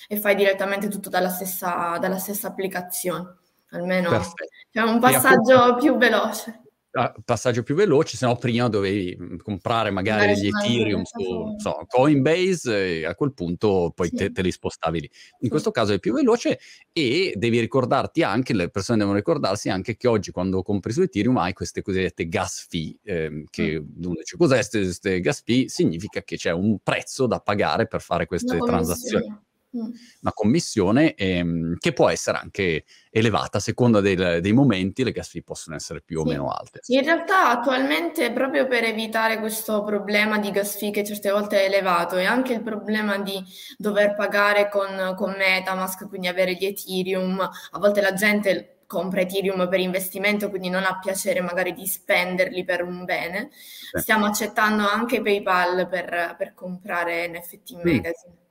e 0.06 0.18
fai 0.18 0.34
direttamente 0.34 0.88
tutto 0.88 1.08
dalla 1.08 1.30
stessa, 1.30 1.96
dalla 1.98 2.18
stessa 2.18 2.48
applicazione 2.48 3.38
almeno 3.70 4.10
Perfetto. 4.10 4.44
è 4.70 4.80
un 4.80 5.00
passaggio 5.00 5.56
appunto, 5.56 5.80
più 5.80 5.96
veloce. 5.96 6.64
Ah, 6.96 7.12
passaggio 7.24 7.64
più 7.64 7.74
veloce, 7.74 8.16
se 8.16 8.24
no 8.24 8.36
prima 8.36 8.68
dovevi 8.68 9.18
mm, 9.20 9.36
comprare 9.38 9.90
magari 9.90 10.38
gli 10.38 10.46
Ethereum 10.46 11.02
su 11.02 11.56
so, 11.58 11.84
Coinbase 11.88 13.00
e 13.00 13.04
a 13.04 13.16
quel 13.16 13.34
punto 13.34 13.90
poi 13.92 14.10
sì. 14.10 14.14
te, 14.14 14.30
te, 14.30 14.42
li 14.42 14.52
spostavi 14.52 15.00
lì. 15.00 15.10
In 15.12 15.38
sì. 15.40 15.48
questo 15.48 15.72
caso 15.72 15.92
è 15.92 15.98
più 15.98 16.14
veloce 16.14 16.60
e 16.92 17.34
devi 17.36 17.58
ricordarti 17.58 18.22
anche, 18.22 18.54
le 18.54 18.70
persone 18.70 18.98
devono 18.98 19.16
ricordarsi 19.16 19.70
anche 19.70 19.96
che 19.96 20.06
oggi 20.06 20.30
quando 20.30 20.62
compri 20.62 20.92
su 20.92 21.02
Ethereum 21.02 21.36
hai 21.38 21.52
queste 21.52 21.82
cosiddette 21.82 22.28
gas 22.28 22.64
fee, 22.68 22.94
ehm, 23.02 23.46
che 23.50 23.80
mm. 23.80 24.04
uno 24.04 24.14
dice 24.14 24.36
cos'è 24.36 24.64
queste 24.64 25.18
gas 25.18 25.42
fee? 25.44 25.68
Significa 25.68 26.22
che 26.22 26.36
c'è 26.36 26.52
un 26.52 26.78
prezzo 26.80 27.26
da 27.26 27.40
pagare 27.40 27.88
per 27.88 28.02
fare 28.02 28.26
queste 28.26 28.56
transazioni 28.58 29.36
una 29.78 30.32
commissione 30.32 31.14
ehm, 31.14 31.76
che 31.78 31.92
può 31.92 32.08
essere 32.08 32.38
anche 32.38 32.84
elevata 33.10 33.58
a 33.58 33.60
seconda 33.60 34.00
dei, 34.00 34.14
dei, 34.40 34.52
momenti, 34.52 35.04
le 35.04 35.12
gas 35.12 35.28
fee 35.28 35.42
possono 35.42 35.76
essere 35.76 36.00
più 36.00 36.20
o 36.20 36.24
meno 36.24 36.50
alte. 36.50 36.80
in 36.86 37.02
realtà 37.02 37.50
attualmente 37.50 38.32
proprio 38.32 38.66
per 38.66 38.84
evitare 38.84 39.38
questo 39.38 39.82
problema 39.82 40.38
di 40.38 40.50
gas 40.50 40.76
fee 40.76 40.90
che 40.90 41.04
certe 41.04 41.30
volte 41.30 41.60
è 41.60 41.64
elevato 41.66 42.16
e 42.16 42.24
anche 42.24 42.54
il 42.54 42.62
problema 42.62 43.18
di 43.18 43.42
dover 43.76 44.14
pagare 44.14 44.68
con, 44.68 45.14
con 45.16 45.34
Metamask, 45.36 46.08
quindi 46.08 46.28
avere 46.28 46.54
gli 46.54 46.64
Ethereum, 46.64 47.40
a 47.40 47.78
volte 47.78 48.00
la 48.00 48.14
gente 48.14 48.74
compra 48.86 49.22
Ethereum 49.22 49.68
per 49.68 49.80
investimento, 49.80 50.50
quindi 50.50 50.68
non 50.68 50.84
ha 50.84 50.98
piacere 50.98 51.40
magari 51.40 51.72
di 51.72 51.86
spenderli 51.86 52.64
per 52.64 52.82
un 52.82 53.04
bene. 53.04 53.50
Sì. 53.50 54.00
Stiamo 54.00 54.26
accettando 54.26 54.86
anche 54.86 55.20
PayPal 55.20 55.88
per, 55.88 56.34
per 56.38 56.54
comprare 56.54 57.28
NFT 57.28 57.72
Magazine. 57.82 58.32
Mm. 58.32 58.43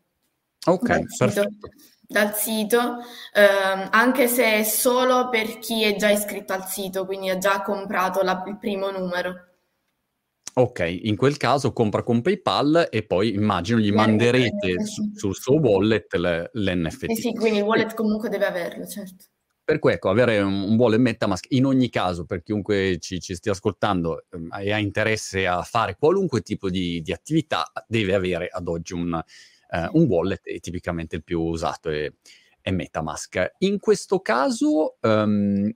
Ok, 0.66 0.88
dal 0.88 1.32
sito, 1.32 1.50
dal 2.08 2.36
sito 2.36 2.98
ehm, 3.34 3.90
anche 3.92 4.28
se 4.28 4.60
è 4.60 4.64
solo 4.64 5.30
per 5.30 5.60
chi 5.60 5.84
è 5.84 5.96
già 5.96 6.10
iscritto 6.10 6.54
al 6.54 6.68
sito, 6.68 7.06
quindi 7.06 7.30
ha 7.30 7.38
già 7.38 7.62
comprato 7.62 8.22
la, 8.22 8.44
il 8.48 8.58
primo 8.58 8.90
numero. 8.92 9.48
Ok, 10.56 11.00
in 11.04 11.16
quel 11.16 11.38
caso 11.38 11.74
compra 11.74 12.04
con 12.04 12.22
PayPal 12.22 12.88
e 12.92 13.04
poi 13.04 13.34
immagino 13.34 13.80
gli 13.80 13.92
manderete 13.92 14.86
su, 14.86 15.12
sul 15.16 15.36
suo 15.36 15.56
wallet 15.56 16.14
le, 16.14 16.52
l'NFT. 16.54 17.10
Eh 17.10 17.16
sì, 17.16 17.34
quindi 17.34 17.58
il 17.58 17.64
wallet 17.64 17.96
comunque 17.96 18.30
deve 18.30 18.46
averlo, 18.46 18.86
certo. 18.86 19.26
Per 19.66 19.80
cui 19.80 19.94
ecco, 19.94 20.10
avere 20.10 20.40
un, 20.40 20.54
un 20.54 20.76
wallet 20.76 21.00
MetaMask 21.00 21.48
in 21.52 21.66
ogni 21.66 21.90
caso, 21.90 22.26
per 22.26 22.44
chiunque 22.44 22.98
ci, 23.00 23.20
ci 23.20 23.34
stia 23.34 23.54
ascoltando 23.54 24.26
ehm, 24.30 24.50
e 24.60 24.72
ha 24.72 24.78
interesse 24.78 25.48
a 25.48 25.64
fare 25.64 25.96
qualunque 25.98 26.42
tipo 26.42 26.70
di, 26.70 27.02
di 27.02 27.12
attività, 27.12 27.72
deve 27.88 28.14
avere 28.14 28.48
ad 28.48 28.68
oggi 28.68 28.94
un, 28.94 29.20
eh, 29.74 29.90
un 29.94 30.04
wallet 30.04 30.42
e 30.44 30.60
tipicamente 30.60 31.16
il 31.16 31.24
più 31.24 31.42
usato 31.42 31.90
è, 31.90 32.12
è 32.62 32.72
Metamask. 32.72 33.56
In 33.60 33.80
questo 33.80 34.20
caso, 34.20 34.98
um, 35.02 35.70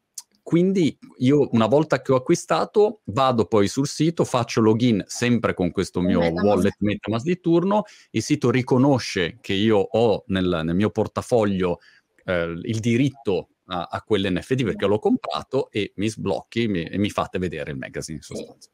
quindi 0.44 0.98
io 1.18 1.50
una 1.52 1.66
volta 1.66 2.02
che 2.02 2.12
ho 2.14 2.16
acquistato 2.16 3.02
vado 3.06 3.46
poi 3.46 3.68
sul 3.68 3.88
sito, 3.88 4.24
faccio 4.24 4.62
login 4.62 5.04
sempre 5.08 5.54
con 5.54 5.72
questo 5.72 6.00
mio 6.00 6.20
Metamask. 6.20 6.46
wallet 6.46 6.76
Metamask 6.80 7.26
di 7.26 7.40
turno, 7.40 7.84
il 8.12 8.22
sito 8.22 8.52
riconosce 8.52 9.40
che 9.42 9.54
io 9.54 9.78
ho 9.78 10.24
nel, 10.28 10.62
nel 10.64 10.76
mio 10.76 10.92
portafoglio 10.92 11.80
eh, 12.24 12.54
il 12.64 12.80
diritto 12.80 13.50
a, 13.66 13.88
a 13.92 14.02
quell'NFT 14.04 14.64
perché 14.64 14.86
l'ho 14.86 15.00
comprato 15.00 15.70
e 15.72 15.92
mi 15.96 16.08
sblocchi 16.08 16.68
mi, 16.68 16.84
e 16.84 16.98
mi 16.98 17.10
fate 17.10 17.40
vedere 17.40 17.72
il 17.72 17.78
magazine 17.78 18.18
in 18.18 18.24
sostanza. 18.24 18.70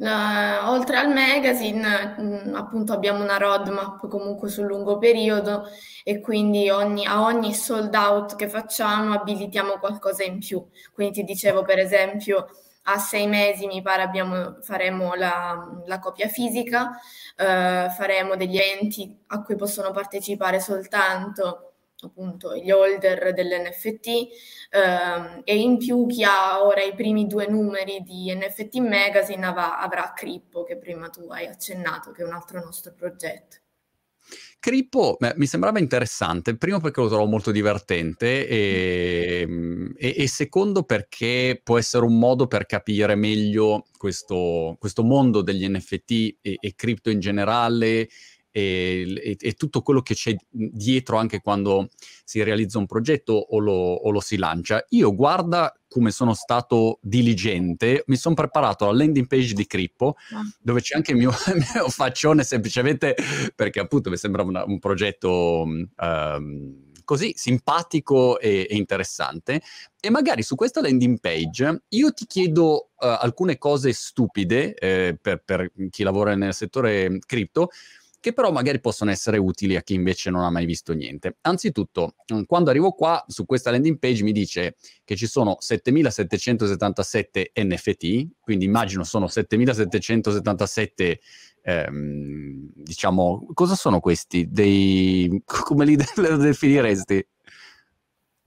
Uh, 0.00 0.66
oltre 0.70 0.96
al 0.96 1.12
magazine, 1.12 2.14
mh, 2.16 2.48
mm, 2.48 2.54
appunto 2.54 2.94
abbiamo 2.94 3.22
una 3.22 3.36
roadmap 3.36 4.08
comunque 4.08 4.48
sul 4.48 4.64
lungo 4.64 4.96
periodo 4.96 5.68
e 6.02 6.20
quindi 6.20 6.70
ogni, 6.70 7.04
a 7.04 7.20
ogni 7.22 7.52
sold 7.52 7.94
out 7.94 8.34
che 8.34 8.48
facciamo 8.48 9.12
abilitiamo 9.12 9.78
qualcosa 9.78 10.24
in 10.24 10.38
più. 10.38 10.66
Quindi 10.94 11.16
ti 11.16 11.24
dicevo 11.24 11.64
per 11.64 11.78
esempio 11.78 12.46
a 12.84 12.96
sei 12.96 13.26
mesi 13.26 13.66
mi 13.66 13.82
pare 13.82 14.00
abbiamo, 14.00 14.56
faremo 14.62 15.12
la, 15.16 15.68
la 15.84 15.98
copia 15.98 16.28
fisica, 16.28 16.98
uh, 17.36 17.90
faremo 17.90 18.36
degli 18.36 18.56
eventi 18.56 19.14
a 19.26 19.42
cui 19.42 19.54
possono 19.54 19.90
partecipare 19.90 20.60
soltanto 20.60 21.69
appunto 22.06 22.54
gli 22.56 22.70
holder 22.70 23.32
dell'NFT 23.32 24.08
ehm, 24.70 25.40
e 25.44 25.58
in 25.58 25.78
più 25.78 26.06
chi 26.06 26.24
ha 26.24 26.62
ora 26.62 26.82
i 26.82 26.94
primi 26.94 27.26
due 27.26 27.46
numeri 27.48 28.02
di 28.02 28.34
NFT 28.34 28.76
Magazine 28.76 29.46
avrà, 29.46 29.78
avrà 29.80 30.12
Crippo 30.14 30.64
che 30.64 30.76
prima 30.76 31.08
tu 31.08 31.26
hai 31.30 31.46
accennato 31.46 32.10
che 32.10 32.22
è 32.22 32.26
un 32.26 32.32
altro 32.32 32.60
nostro 32.60 32.92
progetto. 32.94 33.56
Crippo 34.60 35.16
beh, 35.18 35.32
mi 35.36 35.46
sembrava 35.46 35.78
interessante, 35.78 36.54
primo 36.54 36.80
perché 36.80 37.00
lo 37.00 37.08
trovo 37.08 37.24
molto 37.24 37.50
divertente 37.50 38.46
e, 38.46 39.48
e, 39.96 40.14
e, 40.18 40.28
secondo 40.28 40.82
perché 40.82 41.58
può 41.64 41.78
essere 41.78 42.04
un 42.04 42.18
modo 42.18 42.46
per 42.46 42.66
capire 42.66 43.14
meglio 43.14 43.86
questo, 43.96 44.76
questo 44.78 45.02
mondo 45.02 45.40
degli 45.40 45.66
NFT 45.66 46.10
e, 46.42 46.56
e 46.60 46.74
cripto 46.76 47.08
in 47.08 47.20
generale 47.20 48.06
e, 48.50 49.20
e, 49.22 49.36
e, 49.38 49.52
tutto 49.54 49.82
quello 49.82 50.02
che 50.02 50.14
c'è 50.14 50.34
dietro 50.50 51.16
anche 51.16 51.40
quando 51.40 51.88
si 52.24 52.42
realizza 52.42 52.78
un 52.78 52.86
progetto 52.86 53.32
o 53.32 53.58
lo, 53.58 53.72
o 53.72 54.10
lo 54.10 54.20
si 54.20 54.36
lancia. 54.36 54.84
Io 54.90 55.14
guarda 55.14 55.74
come 55.88 56.12
sono 56.12 56.34
stato 56.34 56.98
diligente, 57.02 58.04
mi 58.06 58.16
sono 58.16 58.34
preparato 58.34 58.86
la 58.86 58.92
landing 58.92 59.26
page 59.26 59.54
di 59.54 59.66
Crippo, 59.66 60.16
ah. 60.32 60.42
dove 60.60 60.80
c'è 60.80 60.94
anche 60.94 61.10
il 61.10 61.16
mio, 61.16 61.30
il 61.52 61.66
mio, 61.74 61.88
faccione, 61.88 62.44
semplicemente 62.44 63.16
perché 63.54 63.80
appunto 63.80 64.08
mi 64.08 64.16
sembra 64.16 64.42
una, 64.42 64.64
un 64.64 64.78
progetto 64.78 65.62
um, 65.62 66.88
così 67.10 67.32
simpatico 67.34 68.38
e, 68.38 68.68
e, 68.70 68.76
interessante. 68.76 69.60
E 70.00 70.10
magari 70.10 70.44
su 70.44 70.54
questa 70.54 70.80
landing 70.80 71.18
page 71.18 71.82
io 71.88 72.12
ti 72.12 72.24
chiedo 72.24 72.90
uh, 72.94 73.06
alcune 73.06 73.58
cose 73.58 73.92
stupide 73.92 74.74
eh, 74.74 75.18
per, 75.20 75.42
per 75.44 75.72
chi 75.90 76.04
lavora 76.04 76.36
nel 76.36 76.54
settore 76.54 77.18
cripto, 77.26 77.70
che 78.20 78.32
però 78.34 78.52
magari 78.52 78.80
possono 78.80 79.10
essere 79.10 79.38
utili 79.38 79.76
a 79.76 79.82
chi 79.82 79.94
invece 79.94 80.30
non 80.30 80.44
ha 80.44 80.50
mai 80.50 80.66
visto 80.66 80.92
niente. 80.92 81.38
Anzitutto, 81.40 82.16
mm, 82.32 82.42
quando 82.42 82.70
arrivo 82.70 82.92
qua, 82.92 83.24
su 83.26 83.46
questa 83.46 83.70
landing 83.70 83.98
page 83.98 84.22
mi 84.22 84.32
dice 84.32 84.76
che 85.04 85.16
ci 85.16 85.26
sono 85.26 85.56
7777 85.58 87.52
NFT, 87.54 88.28
quindi 88.40 88.66
immagino 88.66 89.04
sono 89.04 89.26
7777 89.26 91.20
ehm, 91.62 92.70
diciamo, 92.74 93.46
cosa 93.54 93.74
sono 93.74 94.00
questi? 94.00 94.48
Dei, 94.50 95.42
come 95.44 95.84
li 95.86 95.96
definiresti? 95.96 97.26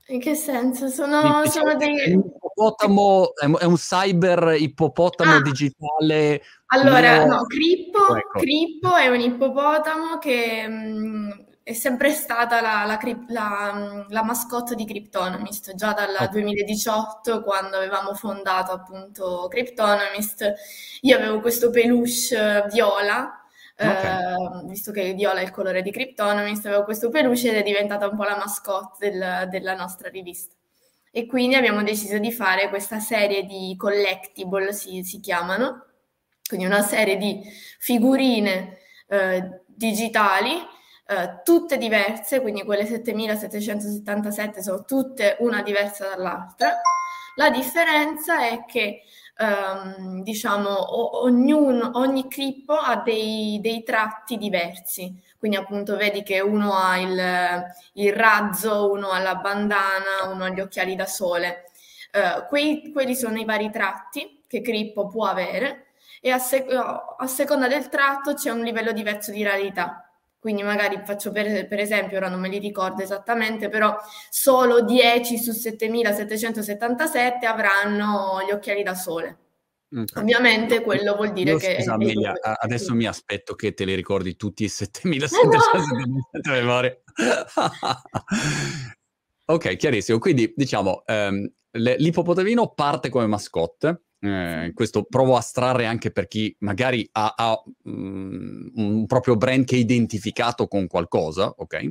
In 0.08 0.20
che 0.20 0.34
senso? 0.34 0.88
Sono, 0.88 1.44
sono 1.46 1.76
dei... 1.76 1.98
è 1.98 2.14
un, 3.44 3.56
è 3.58 3.64
un 3.64 3.74
cyber 3.76 4.54
ippopotamo 4.58 5.36
Ah, 5.36 5.40
digitale. 5.40 6.42
allora, 6.66 7.24
neo- 7.24 7.26
no, 7.26 7.44
Crippo, 7.46 8.14
Ecco. 8.14 8.38
Crippo 8.38 8.94
è 8.96 9.08
un 9.08 9.20
ippopotamo 9.20 10.18
che 10.18 10.68
mh, 10.68 11.44
è 11.62 11.72
sempre 11.72 12.10
stata 12.10 12.60
la, 12.60 12.84
la, 12.84 12.98
la, 13.28 13.72
mh, 13.72 14.06
la 14.10 14.22
mascotte 14.22 14.74
di 14.74 14.84
Cryptonomist, 14.84 15.74
già 15.74 15.92
dal 15.94 16.14
Ok. 16.20 16.28
2018, 16.32 17.42
quando 17.42 17.76
avevamo 17.76 18.12
fondato 18.14 18.72
appunto 18.72 19.46
Cryptonomist. 19.48 20.52
Io 21.00 21.16
avevo 21.16 21.40
questo 21.40 21.70
peluche 21.70 22.64
viola, 22.70 23.43
Ok. 23.76 24.04
eh, 24.04 24.66
visto 24.66 24.92
che 24.92 25.12
viola 25.14 25.40
è 25.40 25.42
il 25.42 25.50
colore 25.50 25.82
di 25.82 25.90
Cryptonomist, 25.90 26.66
avevo 26.66 26.84
questo 26.84 27.08
peluche 27.08 27.48
ed 27.50 27.56
è 27.56 27.62
diventata 27.62 28.06
un 28.08 28.16
po' 28.16 28.24
la 28.24 28.36
mascotte 28.36 29.10
del- 29.10 29.48
della 29.50 29.74
nostra 29.74 30.08
rivista. 30.08 30.54
E 31.10 31.26
quindi 31.26 31.54
abbiamo 31.56 31.82
deciso 31.82 32.18
di 32.18 32.32
fare 32.32 32.68
questa 32.68 32.98
serie 32.98 33.44
di 33.44 33.74
collectible, 33.76 34.72
si, 34.72 35.02
si 35.04 35.20
chiamano, 35.20 35.86
quindi 36.48 36.66
una 36.66 36.82
serie 36.82 37.16
di 37.16 37.40
figurine 37.78 38.78
eh, 39.08 39.62
digitali, 39.66 40.52
eh, 41.06 41.40
tutte 41.44 41.76
diverse, 41.78 42.40
quindi 42.40 42.64
quelle 42.64 42.86
7777 42.86 44.62
sono 44.62 44.84
tutte 44.84 45.36
una 45.40 45.62
diversa 45.62 46.08
dall'altra. 46.08 46.80
La 47.36 47.50
differenza 47.50 48.46
è 48.46 48.64
che 48.64 49.02
ehm, 49.36 50.22
diciamo 50.22 50.68
o- 50.70 51.22
ognuno, 51.24 51.90
ogni 51.94 52.28
crippo 52.28 52.74
ha 52.74 52.96
dei, 52.96 53.58
dei 53.60 53.82
tratti 53.82 54.36
diversi. 54.36 55.12
Quindi 55.38 55.56
appunto 55.58 55.96
vedi 55.96 56.22
che 56.22 56.40
uno 56.40 56.72
ha 56.74 56.98
il, 56.98 57.64
il 57.94 58.12
razzo, 58.12 58.90
uno 58.90 59.10
ha 59.10 59.18
la 59.20 59.34
bandana, 59.36 60.24
uno 60.32 60.44
ha 60.44 60.48
gli 60.50 60.60
occhiali 60.60 60.94
da 60.96 61.06
sole. 61.06 61.66
Eh, 62.12 62.46
quei- 62.48 62.90
quelli 62.92 63.14
sono 63.14 63.38
i 63.38 63.44
vari 63.44 63.70
tratti 63.70 64.42
che 64.46 64.60
Crippo 64.62 65.06
può 65.08 65.26
avere 65.26 65.86
e 66.20 66.30
a, 66.30 66.38
sec- 66.38 66.72
a 66.72 67.26
seconda 67.26 67.68
del 67.68 67.88
tratto 67.88 68.34
c'è 68.34 68.50
un 68.50 68.60
livello 68.62 68.92
diverso 68.92 69.30
di 69.32 69.42
rarità. 69.42 70.03
Quindi 70.44 70.62
magari 70.62 71.00
faccio 71.06 71.32
per, 71.32 71.66
per 71.66 71.78
esempio, 71.78 72.18
ora 72.18 72.28
non 72.28 72.38
me 72.38 72.50
li 72.50 72.58
ricordo 72.58 73.02
esattamente, 73.02 73.70
però 73.70 73.96
solo 74.28 74.82
10 74.82 75.38
su 75.38 75.52
7777 75.52 77.46
avranno 77.46 78.42
gli 78.46 78.52
occhiali 78.52 78.82
da 78.82 78.94
sole. 78.94 79.38
Ok. 79.96 80.18
Ovviamente 80.18 80.82
quello 80.82 81.16
vuol 81.16 81.32
dire 81.32 81.52
Io, 81.52 81.56
che... 81.56 81.76
scusa, 81.76 81.94
Amelia, 81.94 82.34
adesso 82.60 82.94
mi 82.94 83.06
aspetto 83.06 83.54
che 83.54 83.72
te 83.72 83.86
li 83.86 83.94
ricordi 83.94 84.36
tutti 84.36 84.64
i 84.64 84.68
7777 84.68 86.50
a 86.50 86.52
memoria. 86.60 86.94
ok, 89.46 89.76
chiarissimo. 89.76 90.18
Quindi, 90.18 90.52
diciamo, 90.54 91.04
ehm, 91.06 91.50
le- 91.70 91.96
l'ippopotamino 91.96 92.74
parte 92.74 93.08
come 93.08 93.26
mascotte. 93.26 94.02
Eh, 94.24 94.72
questo 94.74 95.04
provo 95.04 95.34
a 95.34 95.38
astrarre 95.38 95.86
anche 95.86 96.10
per 96.10 96.26
chi 96.26 96.54
magari 96.60 97.06
ha, 97.12 97.34
ha, 97.36 97.62
mm, 97.88 98.68
un 98.74 99.06
proprio 99.06 99.36
brand 99.36 99.64
che 99.64 99.76
è 99.76 99.78
identificato 99.78 100.66
con 100.66 100.86
qualcosa, 100.86 101.48
ok? 101.48 101.88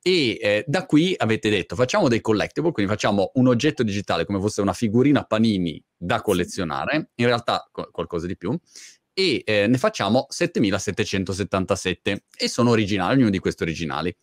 E 0.00 0.38
eh, 0.40 0.64
da 0.66 0.86
qui 0.86 1.14
avete 1.16 1.50
detto 1.50 1.74
facciamo 1.74 2.08
dei 2.08 2.20
collectible, 2.20 2.70
quindi 2.70 2.92
facciamo 2.92 3.32
un 3.34 3.48
oggetto 3.48 3.82
digitale 3.82 4.24
come 4.24 4.40
fosse 4.40 4.60
una 4.60 4.72
figurina 4.72 5.24
panini 5.24 5.82
da 5.96 6.22
collezionare, 6.22 7.10
in 7.16 7.26
realtà 7.26 7.68
co- 7.70 7.88
qualcosa 7.90 8.26
di 8.26 8.36
più, 8.36 8.56
e 9.12 9.42
eh, 9.44 9.66
ne 9.66 9.78
facciamo 9.78 10.26
7777 10.28 12.24
e 12.36 12.48
sono 12.48 12.70
originali, 12.70 13.16
ognuno 13.16 13.30
di 13.30 13.40
questi 13.40 13.64
originali. 13.64 14.14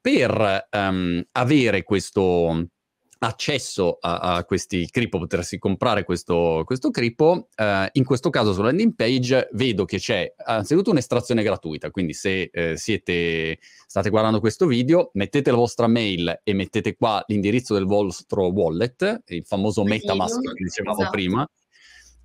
Per 0.00 0.68
ehm, 0.70 1.24
avere 1.32 1.82
questo 1.82 2.68
accesso 3.18 3.98
a, 4.00 4.18
a 4.36 4.44
questi 4.44 4.88
crippo, 4.90 5.18
potersi 5.18 5.58
comprare 5.58 6.04
questo, 6.04 6.62
questo 6.64 6.90
crippo, 6.90 7.48
eh, 7.54 7.88
in 7.92 8.04
questo 8.04 8.30
caso 8.30 8.52
sulla 8.52 8.66
landing 8.66 8.94
page 8.94 9.48
vedo 9.52 9.84
che 9.84 9.98
c'è 9.98 10.34
anzitutto 10.36 10.90
un'estrazione 10.90 11.42
gratuita, 11.42 11.90
quindi 11.90 12.12
se 12.12 12.50
eh, 12.52 12.76
siete, 12.76 13.58
state 13.86 14.10
guardando 14.10 14.40
questo 14.40 14.66
video, 14.66 15.10
mettete 15.14 15.50
la 15.50 15.56
vostra 15.56 15.86
mail 15.86 16.40
e 16.42 16.52
mettete 16.52 16.94
qua 16.94 17.22
l'indirizzo 17.26 17.74
del 17.74 17.86
vostro 17.86 18.48
wallet, 18.48 19.22
il 19.26 19.44
famoso 19.44 19.84
Metamask 19.84 20.40
che 20.40 20.64
dicevamo 20.64 20.98
esatto. 20.98 21.10
prima, 21.10 21.48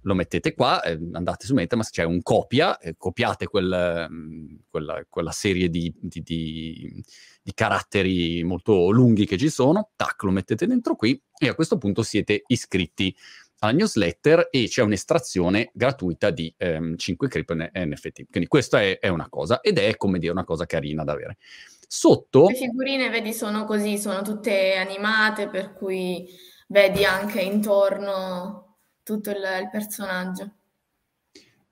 lo 0.03 0.13
mettete 0.13 0.53
qua, 0.53 0.81
eh, 0.83 0.99
andate 1.13 1.45
su 1.45 1.53
Metamask, 1.53 1.91
c'è 1.91 2.03
un 2.03 2.21
copia, 2.21 2.77
eh, 2.79 2.95
copiate 2.97 3.47
quel, 3.47 4.07
mm, 4.09 4.55
quella, 4.69 5.03
quella 5.07 5.31
serie 5.31 5.69
di, 5.69 5.93
di- 5.99 6.21
di- 6.21 7.03
di 7.43 7.53
caratteri 7.53 8.43
molto 8.43 8.89
lunghi 8.89 9.25
che 9.25 9.37
ci 9.37 9.49
sono, 9.49 9.91
tac, 9.95 10.23
lo 10.23 10.31
mettete 10.31 10.67
dentro 10.67 10.95
qui 10.95 11.19
e 11.37 11.47
a 11.47 11.55
questo 11.55 11.77
punto 11.77 12.03
siete 12.03 12.43
iscritti 12.47 13.15
alla 13.59 13.73
newsletter 13.73 14.47
e 14.49 14.67
c'è 14.67 14.81
un'estrazione 14.81 15.69
gratuita 15.73 16.31
di 16.31 16.53
ehm, 16.57 16.97
5 16.97 17.27
crypto 17.27 17.53
NFT. 17.55 18.25
Quindi 18.29 18.47
questa 18.47 18.81
è, 18.81 18.99
è 18.99 19.07
una 19.07 19.29
cosa 19.29 19.61
ed 19.61 19.77
è, 19.77 19.95
come 19.97 20.17
dire, 20.17 20.31
una 20.31 20.43
cosa 20.43 20.65
carina 20.65 21.03
da 21.03 21.13
avere. 21.13 21.37
Sotto... 21.87 22.47
Le 22.47 22.55
figurine, 22.55 23.09
vedi, 23.09 23.33
sono 23.33 23.65
così, 23.65 23.97
sono 23.99 24.21
tutte 24.23 24.75
animate, 24.75 25.47
per 25.47 25.73
cui 25.73 26.27
vedi 26.67 27.03
anche 27.03 27.41
intorno 27.41 28.70
tutto 29.03 29.29
il, 29.31 29.37
il 29.37 29.69
personaggio. 29.71 30.55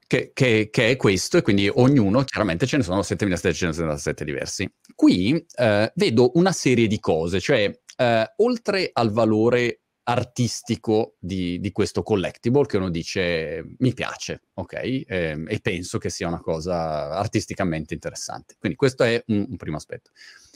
che, 0.07 0.31
che- 0.33 0.69
che 0.71 0.89
è 0.89 0.95
questo, 0.95 1.37
e 1.37 1.41
quindi 1.43 1.69
ognuno, 1.71 2.23
chiaramente 2.23 2.65
ce 2.65 2.77
ne 2.77 2.83
sono 2.83 3.03
7777 3.03 4.25
diversi. 4.25 4.67
Qui 4.95 5.45
eh, 5.55 5.91
vedo 5.95 6.31
una 6.33 6.51
serie 6.51 6.87
di 6.87 6.99
cose, 6.99 7.39
cioè 7.39 7.71
eh, 7.97 8.33
oltre 8.37 8.89
al 8.91 9.11
valore 9.11 9.81
artistico 10.03 11.13
di, 11.19 11.59
di 11.59 11.71
questo 11.71 12.01
collectible, 12.01 12.65
che 12.65 12.77
uno 12.77 12.89
dice 12.89 13.63
mi 13.77 13.93
piace, 13.93 14.41
ok, 14.55 15.03
ehm, 15.05 15.45
e 15.47 15.59
penso 15.61 15.99
che 15.99 16.09
sia 16.09 16.27
una 16.27 16.41
cosa 16.41 17.11
artisticamente 17.11 17.93
interessante. 17.93 18.55
Quindi 18.57 18.75
questo 18.77 19.03
è 19.03 19.21
un, 19.27 19.45
un 19.47 19.57
primo 19.57 19.77
aspetto. 19.77 20.09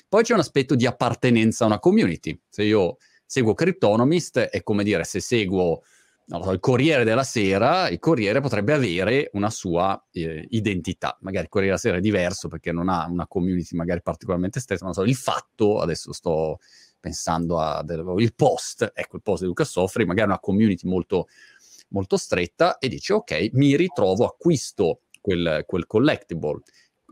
Poi 0.09 0.23
c'è 0.23 0.33
un 0.33 0.39
aspetto 0.39 0.73
di 0.73 0.87
appartenenza 0.87 1.63
a 1.63 1.67
una 1.67 1.77
community. 1.79 2.39
Se 2.49 2.63
io 2.63 2.97
seguo 3.23 3.53
Cryptonomist, 3.53 4.39
è 4.39 4.63
come 4.63 4.83
dire 4.83 5.03
se 5.03 5.19
seguo 5.19 5.83
so, 6.25 6.51
il 6.51 6.59
Corriere 6.59 7.03
della 7.03 7.23
Sera, 7.23 7.89
il 7.89 7.99
Corriere 7.99 8.39
potrebbe 8.41 8.73
avere 8.73 9.29
una 9.33 9.49
sua 9.49 10.01
eh, 10.11 10.45
identità. 10.51 11.17
Magari 11.21 11.45
il 11.45 11.49
Corriere 11.49 11.75
della 11.75 11.81
Sera 11.81 11.97
è 11.97 12.01
diverso 12.01 12.47
perché 12.47 12.71
non 12.71 12.89
ha 12.89 13.05
una 13.09 13.27
community 13.27 13.75
magari 13.75 14.01
particolarmente 14.01 14.59
stretta, 14.59 14.85
non 14.85 14.93
so, 14.93 15.03
il 15.03 15.15
fatto, 15.15 15.79
adesso 15.79 16.13
sto 16.13 16.59
pensando 16.99 17.59
a 17.59 17.83
del- 17.83 18.33
post, 18.35 18.89
ecco 18.93 19.17
il 19.17 19.21
post 19.21 19.41
di 19.41 19.47
Luca 19.47 19.65
Soffri, 19.65 20.05
magari 20.05 20.29
una 20.29 20.39
community 20.39 20.87
molto, 20.87 21.27
molto 21.89 22.15
stretta 22.15 22.77
e 22.77 22.87
dice 22.87 23.13
ok, 23.13 23.49
mi 23.53 23.75
ritrovo, 23.75 24.25
acquisto 24.25 25.01
quel, 25.19 25.63
quel 25.65 25.85
collectible 25.85 26.61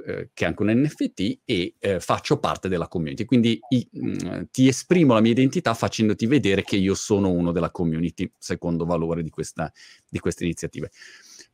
eh, 0.06 0.30
che 0.34 0.46
è 0.46 0.48
anche 0.48 0.62
un 0.64 0.70
NFT 0.72 1.40
e 1.46 1.76
eh, 1.80 2.00
faccio 2.00 2.40
parte 2.40 2.68
della 2.70 2.88
community. 2.88 3.26
Quindi 3.26 3.60
i- 3.70 3.88
mh, 3.92 4.46
ti 4.52 4.68
esprimo 4.68 5.14
la 5.14 5.22
mia 5.22 5.32
identità 5.32 5.74
facendoti 5.74 6.26
vedere 6.26 6.64
che 6.64 6.76
io 6.78 6.96
sono 6.96 7.30
uno 7.30 7.52
della 7.52 7.72
community, 7.72 8.32
secondo 8.38 8.86
valore 8.86 9.24
di, 9.24 9.30
questa, 9.30 9.72
di 10.10 10.20
queste 10.20 10.44
iniziative. 10.44 10.92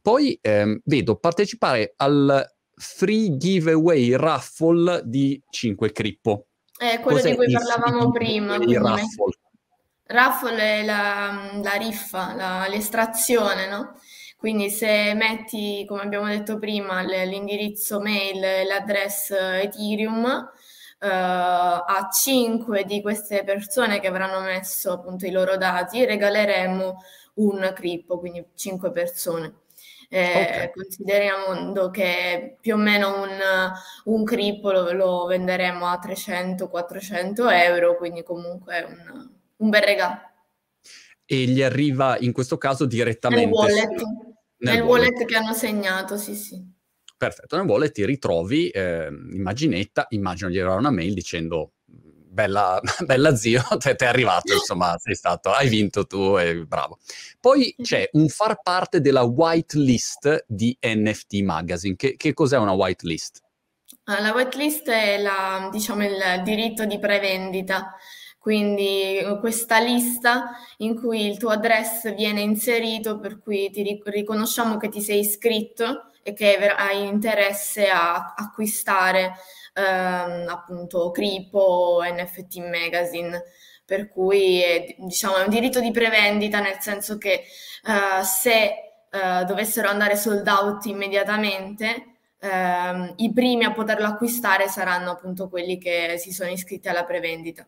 Poi 0.02 0.38
ehm, 0.42 0.82
vedo 0.86 1.16
partecipare 1.18 1.94
al 1.98 2.46
free 2.76 3.38
giveaway 3.38 4.16
raffle 4.16 5.02
di 5.06 5.42
5 5.50 5.92
crippo. 5.92 6.48
È 6.78 7.00
quello 7.02 7.18
Cos'è 7.18 7.30
di 7.32 7.36
cui 7.36 7.46
il 7.46 7.52
parlavamo 7.52 8.12
prima. 8.12 8.58
me- 8.58 8.68
raffle? 8.78 9.38
Raffle 10.10 10.58
è 10.62 10.86
la, 10.86 11.60
la 11.62 11.74
riffa, 11.74 12.34
la- 12.36 12.68
l'estrazione, 12.70 13.68
no? 13.68 14.00
Quindi 14.38 14.70
se 14.70 15.14
metti, 15.16 15.84
come 15.88 16.02
abbiamo 16.04 16.28
detto 16.28 16.60
prima, 16.60 17.02
l'indirizzo 17.02 18.00
mail 18.00 18.44
e 18.44 18.64
l'address 18.66 19.32
Ethereum, 19.32 20.26
eh, 21.00 21.08
a 21.08 22.08
5 22.12 22.84
di 22.84 23.02
queste 23.02 23.44
persone 23.44 24.00
che 24.00 24.08
avranno 24.08 24.40
messo 24.42 24.92
appunto 24.92 25.26
i 25.26 25.32
loro 25.32 25.58
dati, 25.58 26.06
regaleremo 26.06 26.96
un 27.36 27.72
crippo, 27.76 28.20
quindi 28.20 28.46
5 28.56 28.92
persone. 28.92 29.54
Eh, 30.10 30.70
Ok. 30.70 30.72
Consideriamo 30.72 31.90
che 31.90 32.58
più 32.62 32.76
o 32.76 32.78
meno 32.78 33.22
un, 33.24 33.40
un 34.06 34.24
crippo 34.24 34.72
lo, 34.72 34.92
lo 34.94 35.26
venderemo 35.26 35.86
a 35.88 36.00
300-400 36.00 37.52
euro, 37.52 37.98
quindi 37.98 38.24
comunque 38.24 38.76
è 38.76 38.84
un, 38.84 39.30
un 39.58 39.70
bel 39.70 39.82
regalo. 39.82 40.22
E 41.26 41.44
gli 41.46 41.62
arriva 41.62 42.18
in 42.20 42.32
questo 42.32 42.58
caso 42.58 42.84
Nel 42.84 42.94
direttamente 42.94 43.50
wallet, 43.52 44.00
su- 44.00 44.27
nel 44.60 44.82
wallet 44.82 45.26
che 45.26 45.36
hanno 45.36 45.54
segnato, 45.54 46.18
sì, 46.18 46.36
sì. 46.36 46.76
Perfetto, 47.18 47.58
nel 47.58 47.66
wallet 47.66 47.92
ti 47.92 48.06
ritrovi 48.06 48.70
eh, 48.70 49.08
immaginetta, 49.08 50.06
immagino 50.10 50.50
gli 50.50 50.58
arriverà 50.58 50.78
una 50.78 50.92
mail 50.92 51.14
dicendo 51.14 51.74
bella, 52.38 52.80
bella 53.06 53.36
zio, 53.36 53.64
ti 53.80 53.90
è 53.90 54.06
arrivato, 54.06 54.54
insomma, 54.54 54.96
sei 55.00 55.16
stato, 55.16 55.52
hai 55.52 55.68
vinto 55.68 56.06
tu, 56.06 56.38
e 56.38 56.66
bravo. 56.66 57.00
Poi 57.40 57.76
c'è 57.82 58.08
un 58.14 58.28
far 58.28 58.62
parte 58.62 59.02
della 59.02 59.24
whitelist 59.24 60.46
di 60.48 60.78
NFT 60.80 61.42
Magazine. 61.42 61.96
Che, 61.96 62.16
che 62.16 62.34
cos'è 62.34 62.58
una 62.58 62.74
whitelist? 62.74 63.42
Ah, 64.04 64.22
La 64.22 64.34
whitelist 64.34 64.88
è 64.90 65.18
la, 65.20 65.70
diciamo, 65.72 66.06
il 66.06 66.42
diritto 66.44 66.86
di 66.86 67.00
prevendita, 67.00 67.96
quindi 68.48 69.20
questa 69.42 69.78
lista 69.80 70.52
in 70.78 70.98
cui 70.98 71.28
il 71.28 71.38
tuo 71.38 71.50
address 71.50 72.14
viene 72.14 72.40
inserito, 72.40 73.20
per 73.20 73.40
cui 73.40 73.70
ti 73.72 74.02
riconosciamo 74.06 74.78
che 74.78 74.88
ti 74.88 75.02
sei 75.02 75.20
iscritto 75.20 76.12
e 76.24 76.32
che 76.32 76.56
hai 76.56 77.06
interesse 77.06 77.90
a 77.90 78.36
acquistare 78.38 79.34
ehm, 79.74 80.48
appunto 80.48 81.12
Cripo 81.12 81.60
o 81.60 82.04
NFT 82.04 82.60
Magazine. 82.60 83.44
Per 83.84 84.08
cui 84.08 84.62
è, 84.62 84.96
diciamo, 84.98 85.44
un 85.44 85.50
diritto 85.50 85.82
di 85.82 85.92
prevendita, 85.92 86.62
nel 86.62 86.78
senso 86.80 87.18
che 87.18 87.44
uh, 87.84 88.24
se 88.24 88.72
uh, 89.12 89.44
dovessero 89.44 89.90
andare 89.90 90.16
sold 90.16 90.48
out 90.48 90.86
immediatamente, 90.86 92.16
uh, 92.40 93.14
i 93.18 93.30
primi 93.34 93.66
a 93.66 93.74
poterlo 93.74 94.08
acquistare 94.08 94.70
saranno 94.70 95.12
appunto 95.12 95.50
quelli 95.50 95.78
che 95.78 96.16
si 96.18 96.32
sono 96.32 96.50
iscritti 96.50 96.88
alla 96.88 97.04
prevendita. 97.04 97.68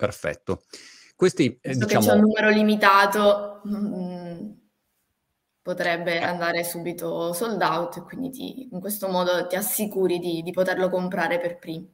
Perfetto. 0.00 0.62
Questi, 1.14 1.58
eh, 1.60 1.74
diciamo... 1.74 2.06
c'è 2.06 2.12
un 2.12 2.20
numero 2.20 2.48
limitato, 2.48 3.60
mh, 3.64 3.76
mm, 3.76 4.50
potrebbe 5.60 6.22
andare 6.22 6.64
subito 6.64 7.34
sold 7.34 7.60
out 7.60 7.98
e 7.98 8.02
quindi 8.04 8.30
ti, 8.30 8.68
in 8.72 8.80
questo 8.80 9.08
modo 9.08 9.46
ti 9.46 9.56
assicuri 9.56 10.18
di, 10.18 10.40
di 10.42 10.52
poterlo 10.52 10.88
comprare 10.88 11.38
per 11.38 11.58
primi. 11.58 11.86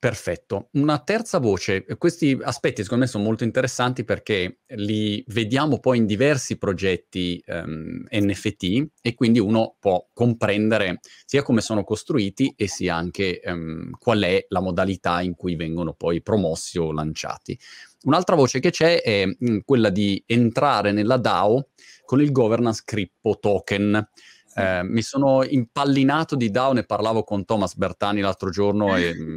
Perfetto. 0.00 0.70
Una 0.72 0.98
terza 1.00 1.38
voce, 1.38 1.84
questi 1.98 2.34
aspetti 2.40 2.82
secondo 2.82 3.04
me 3.04 3.10
sono 3.10 3.22
molto 3.22 3.44
interessanti 3.44 4.02
perché 4.02 4.60
li 4.68 5.22
vediamo 5.28 5.78
poi 5.78 5.98
in 5.98 6.06
diversi 6.06 6.56
progetti 6.56 7.38
um, 7.48 8.06
ehm, 8.08 8.24
NFT 8.24 8.86
e 9.02 9.14
quindi 9.14 9.40
uno 9.40 9.76
può 9.78 10.08
comprendere 10.14 11.00
sia 11.26 11.42
come 11.42 11.60
sono 11.60 11.84
costruiti 11.84 12.54
e 12.56 12.66
sia 12.66 12.94
anche 12.94 13.42
um, 13.44 13.90
qual 13.98 14.22
è 14.22 14.46
la 14.48 14.60
modalità 14.60 15.20
in 15.20 15.34
cui 15.34 15.54
vengono 15.54 15.92
poi 15.92 16.22
promossi 16.22 16.78
o 16.78 16.92
lanciati. 16.92 17.58
Un'altra 18.04 18.36
voce 18.36 18.58
che 18.58 18.70
c'è 18.70 19.02
è 19.02 19.26
mh, 19.26 19.34
mm, 19.50 19.58
quella 19.66 19.90
di 19.90 20.22
entrare 20.24 20.92
nella 20.92 21.18
DAO 21.18 21.68
con 22.06 22.22
il 22.22 22.32
governance 22.32 22.84
crypto 22.86 23.36
token. 23.38 24.08
Eh, 24.54 24.82
mi 24.82 25.02
sono 25.02 25.44
impallinato 25.44 26.36
di 26.36 26.50
DAO, 26.50 26.72
ne 26.72 26.84
parlavo 26.84 27.22
con 27.22 27.44
Thomas 27.44 27.76
Bertani 27.76 28.20
l'altro 28.20 28.48
giorno 28.48 28.96
e 28.96 29.14
mm, 29.14 29.36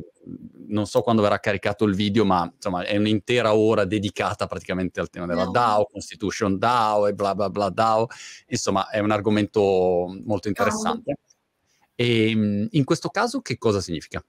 non 0.67 0.85
so 0.85 1.01
quando 1.01 1.21
verrà 1.21 1.39
caricato 1.39 1.85
il 1.85 1.95
video, 1.95 2.25
ma 2.25 2.49
insomma 2.53 2.83
è 2.83 2.97
un'intera 2.97 3.55
ora 3.55 3.85
dedicata 3.85 4.47
praticamente 4.47 4.99
al 4.99 5.09
tema 5.09 5.25
della 5.25 5.45
DAO, 5.45 5.85
Constitution 5.85 6.57
DAO 6.57 7.07
e 7.07 7.13
bla 7.13 7.35
bla 7.35 7.49
bla 7.49 7.69
DAO. 7.69 8.07
Insomma, 8.47 8.89
è 8.89 8.99
un 8.99 9.11
argomento 9.11 10.15
molto 10.25 10.47
interessante. 10.47 11.17
E 11.95 12.29
ehm, 12.31 12.67
in 12.71 12.83
questo 12.83 13.09
caso 13.09 13.41
che 13.41 13.57
cosa 13.57 13.81
significa? 13.81 14.23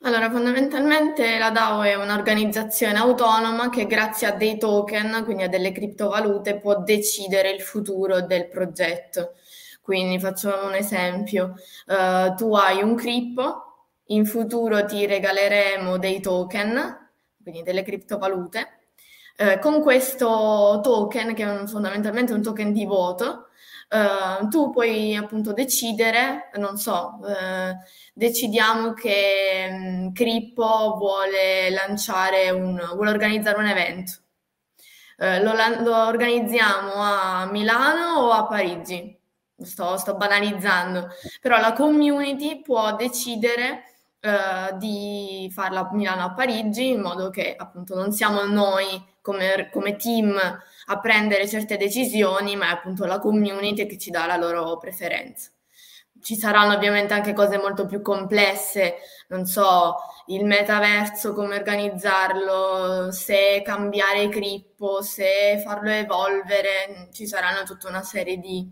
Allora, 0.00 0.30
fondamentalmente 0.30 1.38
la 1.38 1.50
DAO 1.50 1.82
è 1.82 1.94
un'organizzazione 1.94 2.98
autonoma 2.98 3.70
che 3.70 3.86
grazie 3.86 4.28
a 4.28 4.32
dei 4.32 4.58
token, 4.58 5.22
quindi 5.24 5.44
a 5.44 5.48
delle 5.48 5.72
criptovalute, 5.72 6.60
può 6.60 6.82
decidere 6.82 7.50
il 7.50 7.60
futuro 7.60 8.20
del 8.20 8.48
progetto. 8.48 9.32
Quindi 9.80 10.20
faccio 10.20 10.48
un 10.64 10.74
esempio, 10.74 11.54
uh, 11.86 12.34
tu 12.34 12.54
hai 12.54 12.82
un 12.82 12.94
crippo 12.94 13.65
in 14.06 14.26
futuro 14.26 14.84
ti 14.84 15.06
regaleremo 15.06 15.98
dei 15.98 16.20
token, 16.20 17.10
quindi 17.42 17.62
delle 17.62 17.82
criptovalute. 17.82 18.78
Eh, 19.38 19.58
con 19.58 19.82
questo 19.82 20.80
token, 20.82 21.34
che 21.34 21.42
è 21.42 21.50
un, 21.50 21.68
fondamentalmente 21.68 22.32
un 22.32 22.42
token 22.42 22.72
di 22.72 22.86
voto, 22.86 23.48
eh, 23.88 24.48
tu 24.48 24.70
puoi 24.70 25.14
appunto 25.14 25.52
decidere, 25.52 26.50
non 26.56 26.76
so, 26.76 27.20
eh, 27.26 27.76
decidiamo 28.14 28.92
che 28.94 29.68
mh, 29.70 30.06
mm, 30.08 30.12
Crippo 30.12 30.96
vuole 30.96 31.70
lanciare 31.70 32.50
un, 32.50 32.80
vuole 32.94 33.10
organizzare 33.10 33.58
un 33.58 33.66
evento. 33.66 34.12
Eh, 35.18 35.42
lo, 35.42 35.52
lo, 35.82 36.06
organizziamo 36.06 36.92
a 36.94 37.46
Milano 37.50 38.20
o 38.20 38.30
a 38.32 38.46
Parigi? 38.46 39.14
Sto, 39.58 39.96
sto 39.96 40.16
banalizzando, 40.16 41.08
però 41.40 41.58
la 41.58 41.72
community 41.72 42.60
può 42.60 42.94
decidere 42.94 43.95
eh, 44.20 44.76
di 44.78 45.50
farla 45.52 45.80
a 45.80 45.88
Milano 45.92 46.24
a 46.24 46.32
Parigi, 46.32 46.90
in 46.90 47.00
modo 47.00 47.30
che 47.30 47.54
appunto 47.56 47.94
non 47.94 48.12
siamo 48.12 48.44
noi 48.44 48.86
come, 49.20 49.68
come 49.72 49.96
team 49.96 50.36
a 50.86 51.00
prendere 51.00 51.48
certe 51.48 51.76
decisioni, 51.76 52.56
ma 52.56 52.68
è 52.68 52.72
appunto 52.72 53.04
la 53.06 53.18
community 53.18 53.86
che 53.86 53.98
ci 53.98 54.10
dà 54.10 54.26
la 54.26 54.36
loro 54.36 54.78
preferenza. 54.78 55.50
Ci 56.20 56.34
saranno 56.36 56.74
ovviamente 56.74 57.14
anche 57.14 57.32
cose 57.32 57.58
molto 57.58 57.86
più 57.86 58.00
complesse, 58.02 58.96
non 59.28 59.44
so, 59.46 59.96
il 60.26 60.44
metaverso, 60.44 61.34
come 61.34 61.56
organizzarlo, 61.56 63.12
se 63.12 63.62
cambiare 63.64 64.28
crippo, 64.28 65.02
se 65.02 65.62
farlo 65.64 65.90
evolvere, 65.90 67.08
ci 67.12 67.26
saranno 67.26 67.62
tutta 67.64 67.88
una 67.88 68.02
serie 68.02 68.38
di, 68.38 68.68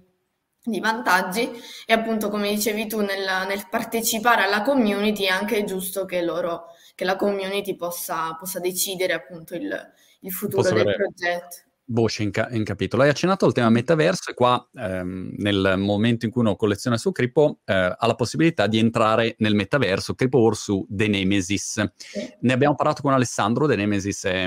di 0.65 0.81
vantaggi 0.81 1.51
e 1.87 1.93
appunto 1.93 2.31
come 2.31 2.49
dicevi 2.49 2.87
tu 2.87 3.01
nel, 3.01 3.47
nel, 3.47 3.67
partecipare 3.69 4.43
alla 4.43 4.63
community 4.63 5.25
è 5.25 5.29
anche 5.29 5.65
giusto 5.65 6.07
che 6.07 6.23
loro 6.23 6.69
che 6.95 7.05
la 7.05 7.17
community 7.17 7.77
possa, 7.77 8.35
possa 8.39 8.61
decidere 8.61 9.13
appunto 9.13 9.55
il, 9.55 9.93
il 10.21 10.33
futuro 10.33 10.63
Posso 10.63 10.75
del 10.75 10.95
progetto 10.95 11.73
voce 11.87 12.23
in, 12.23 12.31
ca- 12.31 12.49
in, 12.51 12.65
capitolo. 12.65 13.03
Hai 13.03 13.11
accennato 13.11 13.45
al 13.45 13.53
tema 13.53 13.69
metaverso 13.69 14.31
e 14.31 14.35
qua 14.35 14.67
ehm, 14.75 15.35
nel 15.37 15.75
momento 15.77 16.25
in 16.25 16.31
cui 16.31 16.41
uno 16.41 16.57
colleziona 16.57 16.97
su 16.97 17.13
Crypto 17.13 17.59
eh, 17.65 17.75
ha 17.75 18.07
la 18.07 18.15
possibilità 18.15 18.67
di 18.67 18.79
entrare 18.79 19.35
nel 19.39 19.55
metaverso 19.55 20.15
Crypto 20.15 20.39
War 20.39 20.55
su 20.55 20.87
The 20.89 21.09
Nemesis. 21.09 21.93
Sì. 21.97 22.35
Ne 22.41 22.53
abbiamo 22.53 22.75
parlato 22.75 23.03
con 23.03 23.13
Alessandro, 23.13 23.67
The 23.67 23.77
Nemesis 23.77 24.25
è, 24.25 24.47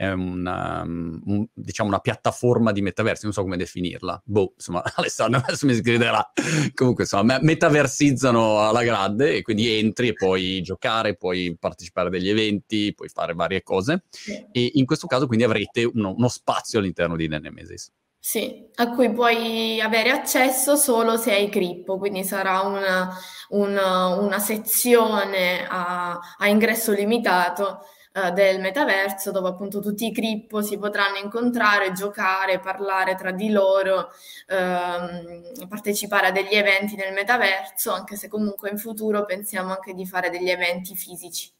è 0.00 0.10
una, 0.12 0.82
un, 0.82 1.46
diciamo 1.52 1.90
una 1.90 1.98
piattaforma 1.98 2.72
di 2.72 2.80
metaversi, 2.80 3.24
non 3.24 3.34
so 3.34 3.42
come 3.42 3.58
definirla. 3.58 4.22
Boh, 4.24 4.54
insomma, 4.54 4.82
Alessandro 4.96 5.42
adesso 5.44 5.66
mi 5.66 5.74
sgriderà. 5.74 6.32
Comunque, 6.72 7.02
insomma, 7.02 7.38
metaversizzano 7.42 8.66
alla 8.66 8.82
grande 8.82 9.34
e 9.34 9.42
quindi 9.42 9.78
entri 9.78 10.08
e 10.08 10.12
puoi 10.14 10.62
giocare, 10.62 11.16
puoi 11.16 11.54
partecipare 11.60 12.08
a 12.08 12.10
degli 12.10 12.30
eventi, 12.30 12.94
puoi 12.94 13.10
fare 13.10 13.34
varie 13.34 13.62
cose. 13.62 14.04
Sì. 14.08 14.42
E 14.50 14.70
in 14.76 14.86
questo 14.86 15.06
caso 15.06 15.26
quindi 15.26 15.44
avrete 15.44 15.84
uno, 15.84 16.14
uno 16.16 16.28
spazio 16.28 16.78
all'interno 16.78 17.14
di 17.14 17.28
Nemesis. 17.28 17.92
Sì, 18.18 18.70
a 18.76 18.94
cui 18.94 19.12
puoi 19.12 19.82
avere 19.82 20.08
accesso 20.08 20.76
solo 20.76 21.18
se 21.18 21.32
hai 21.32 21.50
Crippo, 21.50 21.98
quindi 21.98 22.24
sarà 22.24 22.60
una, 22.60 23.14
una, 23.50 24.14
una 24.14 24.38
sezione 24.38 25.66
a, 25.68 26.18
a 26.38 26.48
ingresso 26.48 26.92
limitato 26.92 27.80
eh, 28.12 28.32
del 28.32 28.60
metaverso 28.60 29.30
dove 29.30 29.50
appunto 29.50 29.78
tutti 29.78 30.06
i 30.06 30.12
crippo 30.12 30.62
si 30.62 30.78
potranno 30.78 31.18
incontrare, 31.18 31.92
giocare, 31.92 32.58
parlare 32.58 33.14
tra 33.14 33.30
di 33.30 33.50
loro, 33.50 34.10
ehm, 34.48 35.68
partecipare 35.68 36.26
a 36.26 36.32
degli 36.32 36.54
eventi 36.54 36.96
nel 36.96 37.12
metaverso, 37.12 37.92
anche 37.92 38.16
se 38.16 38.26
comunque 38.26 38.70
in 38.70 38.78
futuro 38.78 39.24
pensiamo 39.24 39.72
anche 39.72 39.94
di 39.94 40.06
fare 40.06 40.28
degli 40.28 40.50
eventi 40.50 40.96
fisici. 40.96 41.52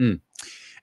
Mm. 0.00 0.14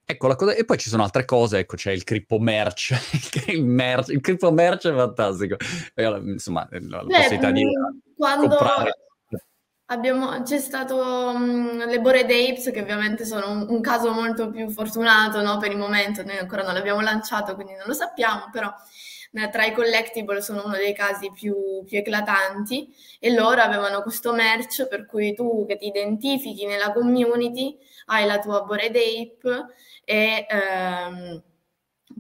Ecco, 0.06 0.28
la 0.28 0.36
cosa... 0.36 0.54
e 0.54 0.66
poi 0.66 0.78
ci 0.78 0.90
sono 0.90 1.04
altre 1.04 1.24
cose, 1.24 1.60
ecco, 1.60 1.78
c'è 1.78 1.92
il 1.92 2.04
crippo 2.04 2.38
merch, 2.38 2.94
il, 3.48 3.64
merch, 3.64 4.10
il 4.10 4.20
crippo 4.20 4.52
merch 4.52 4.90
è 4.90 4.94
fantastico, 4.94 5.56
insomma, 5.96 6.68
la, 6.70 7.02
la 7.02 7.06
possibilità 7.08 7.52
di 7.52 7.64
quando, 8.18 8.48
comprare 8.50 8.98
Abbiamo, 9.88 10.42
c'è 10.44 10.60
stato 10.60 10.96
um, 10.98 11.86
le 11.86 12.00
Bored 12.00 12.30
Apes, 12.30 12.72
che 12.72 12.82
ovviamente 12.82 13.26
sono 13.26 13.52
un, 13.52 13.66
un 13.70 13.82
caso 13.82 14.12
molto 14.12 14.50
più 14.50 14.70
fortunato 14.70 15.42
no, 15.42 15.58
per 15.58 15.72
il 15.72 15.78
momento, 15.78 16.24
noi 16.24 16.38
ancora 16.38 16.64
non 16.64 16.74
l'abbiamo 16.74 17.02
lanciato, 17.02 17.54
quindi 17.54 17.74
non 17.74 17.84
lo 17.88 17.94
sappiamo, 17.94 18.50
però 18.52 18.74
eh, 19.34 19.50
tra 19.50 19.66
i 19.66 19.74
collectible 19.74 20.42
sono 20.42 20.64
uno 20.66 20.76
dei 20.76 20.94
casi 20.94 21.32
più, 21.32 21.84
più, 21.86 21.98
eclatanti 21.98 22.94
e 23.20 23.34
loro 23.34 23.62
avevano 23.62 24.02
questo 24.04 24.32
merch 24.34 24.88
per 24.88 25.06
cui 25.06 25.34
tu 25.34 25.66
che 25.68 25.78
ti 25.78 25.88
identifichi 25.88 26.66
nella 26.66 26.92
community 26.94 27.78
hai 28.06 28.26
la 28.26 28.40
tua 28.40 28.62
Bored 28.62 28.96
Ape 28.96 29.66
e 30.06 30.46
ehm, 30.48 31.44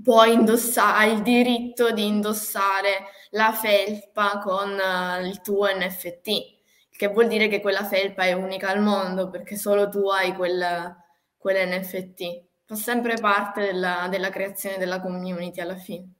puoi 0.04 0.34
indossare, 0.34 0.97
hai 1.06 1.13
il 1.13 1.21
diritto 1.21 1.91
di 1.91 2.06
indossare 2.06 3.06
la 3.32 3.52
felpa 3.54 4.39
con 4.43 4.71
uh, 4.71 5.23
il 5.26 5.41
tuo 5.41 5.67
NFT 5.67 6.62
che 6.95 7.08
vuol 7.08 7.27
dire 7.27 7.47
che 7.47 7.60
quella 7.60 7.86
felpa 7.86 8.23
è 8.23 8.34
unica 8.34 8.69
al 8.69 8.82
mondo 8.82 9.29
perché 9.29 9.56
solo 9.56 9.89
tu 9.89 10.08
hai 10.10 10.34
quel, 10.36 10.95
quell'NFT. 11.38 12.45
Fa 12.65 12.75
sempre 12.75 13.15
parte 13.19 13.62
della, 13.62 14.08
della 14.10 14.29
creazione 14.29 14.77
della 14.77 15.01
community 15.01 15.60
alla 15.60 15.75
fine. 15.75 16.13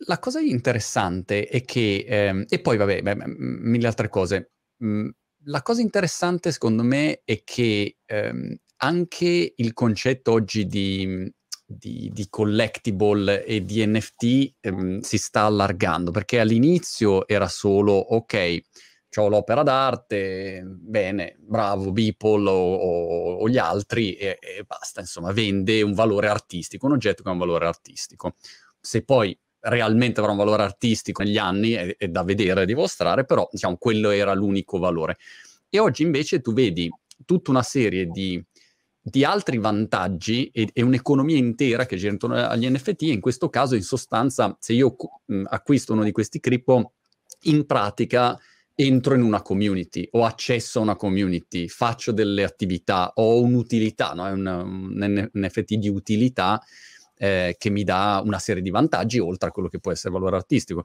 La 0.00 0.18
cosa 0.18 0.40
interessante 0.40 1.46
è 1.46 1.64
che, 1.64 2.04
ehm, 2.06 2.44
e 2.48 2.60
poi 2.60 2.76
vabbè, 2.76 3.00
beh, 3.00 3.16
mille 3.26 3.86
altre 3.86 4.10
cose. 4.10 4.52
Mm, 4.84 5.08
la 5.44 5.62
cosa 5.62 5.80
interessante 5.80 6.52
secondo 6.52 6.82
me 6.82 7.22
è 7.24 7.42
che 7.42 7.96
ehm, 8.04 8.56
anche 8.78 9.54
il 9.56 9.72
concetto 9.72 10.32
oggi 10.32 10.66
di, 10.66 11.32
di, 11.64 12.10
di 12.12 12.26
collectible 12.28 13.44
e 13.44 13.64
di 13.64 13.84
NFT 13.86 14.54
ehm, 14.60 15.00
si 15.00 15.16
sta 15.16 15.44
allargando, 15.44 16.10
perché 16.10 16.40
all'inizio 16.40 17.26
era 17.26 17.48
solo, 17.48 17.94
ok, 17.94 18.60
ho 19.20 19.28
l'opera 19.28 19.62
d'arte, 19.62 20.62
bene, 20.64 21.36
bravo 21.38 21.92
Beeple 21.92 22.48
o, 22.48 22.74
o, 22.74 23.34
o 23.36 23.48
gli 23.48 23.58
altri 23.58 24.14
e, 24.14 24.38
e, 24.40 24.64
basta, 24.64 25.00
insomma, 25.00 25.32
vende 25.32 25.82
un 25.82 25.92
valore 25.92 26.28
artistico, 26.28 26.86
un 26.86 26.92
oggetto 26.92 27.22
che 27.22 27.28
ha 27.28 27.32
un 27.32 27.38
valore 27.38 27.66
artistico. 27.66 28.36
Se 28.80 29.02
poi 29.02 29.38
realmente 29.60 30.20
avrà 30.20 30.32
un 30.32 30.38
valore 30.38 30.62
artistico 30.62 31.22
negli 31.22 31.38
anni 31.38 31.72
è, 31.72 31.96
è 31.96 32.08
da 32.08 32.22
vedere, 32.22 32.62
e 32.62 32.66
dimostrare, 32.66 33.24
però 33.24 33.48
diciamo 33.50 33.76
quello 33.76 34.10
era 34.10 34.32
l'unico 34.34 34.78
valore. 34.78 35.18
E 35.68 35.78
oggi 35.78 36.02
invece 36.02 36.40
tu 36.40 36.52
vedi 36.52 36.90
tutta 37.24 37.50
una 37.50 37.62
serie 37.62 38.06
di, 38.06 38.42
di 39.00 39.24
altri 39.24 39.58
vantaggi 39.58 40.48
e, 40.48 40.68
e, 40.72 40.82
un'economia 40.82 41.36
intera 41.36 41.86
che 41.86 41.96
gira 41.96 42.12
intorno 42.12 42.36
agli 42.36 42.68
NFT. 42.68 43.02
In 43.02 43.20
questo 43.20 43.48
caso, 43.48 43.74
in 43.74 43.82
sostanza, 43.82 44.56
se 44.60 44.72
io 44.72 44.96
mh, 45.24 45.44
acquisto 45.48 45.92
uno 45.92 46.04
di 46.04 46.12
questi 46.12 46.40
cripto, 46.40 46.92
in 47.42 47.66
pratica 47.66 48.38
entro 48.78 49.14
in 49.14 49.22
una 49.22 49.40
community, 49.40 50.06
ho 50.12 50.24
accesso 50.24 50.78
a 50.78 50.82
una 50.82 50.96
community, 50.96 51.66
faccio 51.66 52.12
delle 52.12 52.44
attività, 52.44 53.10
ho 53.14 53.40
un'utilità, 53.40 54.12
no? 54.12 54.26
è 54.26 54.32
un, 54.32 54.46
un 54.46 55.30
NFT 55.32 55.74
di 55.74 55.88
utilità 55.88 56.62
eh, 57.16 57.56
che 57.58 57.70
mi 57.70 57.84
dà 57.84 58.20
una 58.22 58.38
serie 58.38 58.62
di 58.62 58.68
vantaggi 58.68 59.18
oltre 59.18 59.48
a 59.48 59.52
quello 59.52 59.68
che 59.68 59.80
può 59.80 59.92
essere 59.92 60.12
valore 60.12 60.36
artistico. 60.36 60.82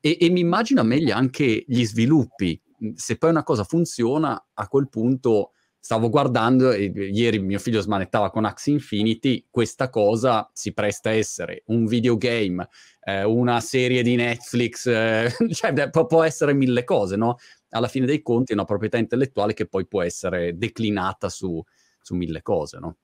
E, 0.00 0.16
e 0.18 0.30
mi 0.30 0.40
immagino 0.40 0.82
meglio 0.82 1.14
anche 1.14 1.62
gli 1.66 1.84
sviluppi. 1.84 2.58
Se 2.94 3.18
poi 3.18 3.30
una 3.30 3.42
cosa 3.42 3.64
funziona, 3.64 4.46
a 4.54 4.68
quel 4.68 4.88
punto 4.88 5.52
stavo 5.78 6.08
guardando 6.10 6.72
e 6.72 6.84
ieri 6.84 7.38
mio 7.38 7.58
figlio 7.58 7.80
smanettava 7.80 8.30
con 8.30 8.44
Axie 8.44 8.72
Infinity, 8.72 9.46
questa 9.50 9.88
cosa 9.88 10.50
si 10.52 10.72
presta 10.72 11.10
a 11.10 11.12
essere 11.12 11.62
un 11.66 11.86
videogame, 11.86 12.68
eh, 13.02 13.24
una 13.24 13.60
serie 13.60 14.02
di 14.02 14.16
Netflix, 14.16 14.86
eh, 14.86 15.32
cioè 15.52 15.90
può, 15.90 16.22
essere 16.22 16.54
mille 16.54 16.84
cose, 16.84 17.16
no? 17.16 17.36
Alla 17.70 17.88
fine 17.88 18.06
dei 18.06 18.22
conti 18.22 18.52
è 18.52 18.54
una 18.54 18.64
proprietà 18.64 18.96
intellettuale 18.96 19.54
che 19.54 19.66
poi 19.66 19.86
può 19.86 20.02
essere 20.02 20.56
declinata 20.56 21.28
su, 21.28 21.62
su 22.00 22.14
mille 22.14 22.42
cose, 22.42 22.78
no? 22.78 22.96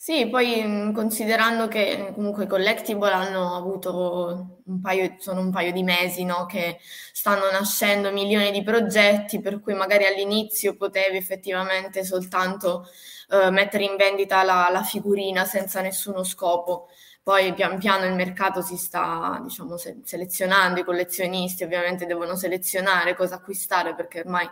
Sì, 0.00 0.28
poi 0.28 0.62
mm, 0.64 0.92
considerando 0.92 1.66
che 1.68 2.12
comunque 2.14 2.44
i 2.44 2.46
collectible 2.46 3.10
hanno 3.10 3.56
avuto 3.56 4.60
un 4.66 4.80
paio, 4.80 5.16
sono 5.18 5.40
un 5.40 5.50
paio 5.50 5.72
di 5.72 5.82
mesi, 5.82 6.24
no? 6.24 6.46
Che 6.46 6.78
stanno 7.12 7.50
nascendo 7.50 8.12
milioni 8.12 8.52
di 8.52 8.62
progetti, 8.62 9.40
per 9.40 9.60
cui 9.60 9.74
magari 9.74 10.06
all'inizio 10.06 10.76
potevi 10.76 11.16
effettivamente 11.16 12.04
soltanto 12.04 12.86
uh, 13.30 13.50
mettere 13.50 13.84
in 13.84 13.96
vendita 13.96 14.44
la, 14.44 14.68
la 14.70 14.82
figurina 14.84 15.44
senza 15.44 15.80
nessuno 15.80 16.22
scopo. 16.22 16.88
Poi 17.22 17.52
pian 17.52 17.78
piano 17.78 18.04
il 18.06 18.14
mercato 18.14 18.62
si 18.62 18.76
sta, 18.76 19.38
diciamo, 19.42 19.76
se- 19.76 20.00
selezionando, 20.04 20.78
i 20.80 20.84
collezionisti 20.84 21.64
ovviamente 21.64 22.06
devono 22.06 22.36
selezionare 22.36 23.14
cosa 23.16 23.34
acquistare 23.34 23.94
perché 23.96 24.20
ormai 24.20 24.48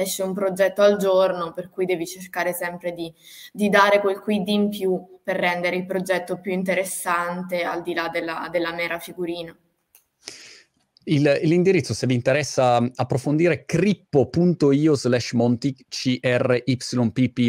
esce 0.00 0.22
un 0.22 0.32
progetto 0.32 0.82
al 0.82 0.96
giorno, 0.96 1.52
per 1.52 1.68
cui 1.70 1.84
devi 1.84 2.06
cercare 2.06 2.52
sempre 2.52 2.92
di, 2.92 3.12
di 3.52 3.68
dare 3.68 4.00
quel 4.00 4.20
quid 4.20 4.46
in 4.48 4.68
più 4.68 5.18
per 5.22 5.36
rendere 5.36 5.76
il 5.76 5.86
progetto 5.86 6.38
più 6.38 6.52
interessante 6.52 7.64
al 7.64 7.82
di 7.82 7.94
là 7.94 8.08
della, 8.08 8.48
della 8.50 8.72
mera 8.72 8.98
figurina. 9.00 9.56
Il, 11.08 11.40
l'indirizzo, 11.44 11.94
se 11.94 12.06
vi 12.06 12.12
interessa 12.12 12.86
approfondire, 12.94 13.64
crippo.io 13.64 14.94
slash 14.94 15.32
monti, 15.32 15.74
cryppo.io 15.88 17.40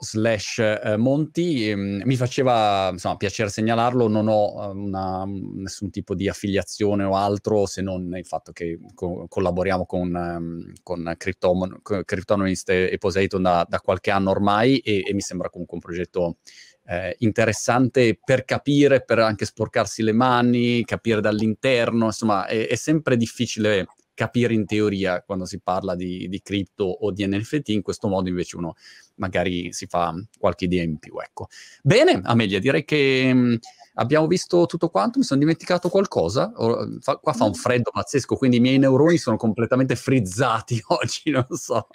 slash 0.00 0.58
eh, 0.58 0.96
monti. 0.96 1.68
Ehm, 1.68 2.02
mi 2.04 2.16
faceva 2.16 2.88
insomma, 2.90 3.16
piacere 3.16 3.50
segnalarlo, 3.50 4.08
non 4.08 4.26
ho 4.26 4.64
ehm, 4.64 4.84
una, 4.84 5.24
nessun 5.26 5.90
tipo 5.90 6.16
di 6.16 6.28
affiliazione 6.28 7.04
o 7.04 7.14
altro, 7.14 7.66
se 7.66 7.82
non 7.82 8.12
il 8.16 8.26
fatto 8.26 8.50
che 8.50 8.80
co- 8.94 9.26
collaboriamo 9.28 9.86
con, 9.86 10.12
um, 10.12 10.72
con 10.82 11.14
Cryptonomist 11.16 12.68
e 12.68 12.96
Poseidon 12.98 13.42
da, 13.42 13.64
da, 13.68 13.78
qualche 13.78 14.10
anno 14.10 14.30
ormai 14.30 14.78
e, 14.78 15.04
e 15.06 15.14
mi 15.14 15.20
sembra 15.20 15.50
comunque 15.50 15.76
un 15.76 15.82
progetto 15.82 16.38
eh, 16.86 17.16
interessante 17.20 18.18
per 18.22 18.44
capire, 18.44 19.02
per 19.02 19.18
anche 19.18 19.44
sporcarsi 19.44 20.02
le 20.02 20.12
mani, 20.12 20.84
capire 20.84 21.20
dall'interno, 21.20 22.06
insomma 22.06 22.46
è, 22.46 22.68
è 22.68 22.74
sempre 22.74 23.16
difficile 23.16 23.86
capire 24.14 24.54
in 24.54 24.64
teoria 24.64 25.22
quando 25.22 25.44
si 25.44 25.60
parla 25.60 25.94
di, 25.96 26.28
di 26.28 26.40
cripto 26.40 26.84
o 26.84 27.10
di 27.10 27.26
NFT, 27.26 27.70
in 27.70 27.82
questo 27.82 28.08
modo 28.08 28.28
invece 28.28 28.56
uno 28.56 28.74
magari 29.16 29.72
si 29.72 29.86
fa 29.86 30.14
qualche 30.38 30.64
idea 30.66 30.82
in 30.82 30.98
più. 30.98 31.18
Ecco. 31.18 31.48
Bene, 31.82 32.20
Amelia, 32.24 32.60
direi 32.60 32.84
che 32.84 33.32
mh, 33.34 33.38
mm, 33.38 33.54
abbiamo 33.94 34.26
visto 34.26 34.66
tutto 34.66 34.88
quanto, 34.88 35.18
mi 35.18 35.24
sono 35.24 35.40
dimenticato 35.40 35.88
qualcosa, 35.88 36.52
o, 36.54 36.98
fa, 37.00 37.16
qua 37.16 37.32
fa 37.32 37.44
un 37.44 37.54
freddo 37.54 37.90
pazzesco, 37.90 38.36
quindi 38.36 38.58
i 38.58 38.60
miei 38.60 38.78
neuroni 38.78 39.18
sono 39.18 39.36
completamente 39.36 39.96
frizzati 39.96 40.80
oggi, 40.88 41.30
non 41.30 41.46
so. 41.50 41.88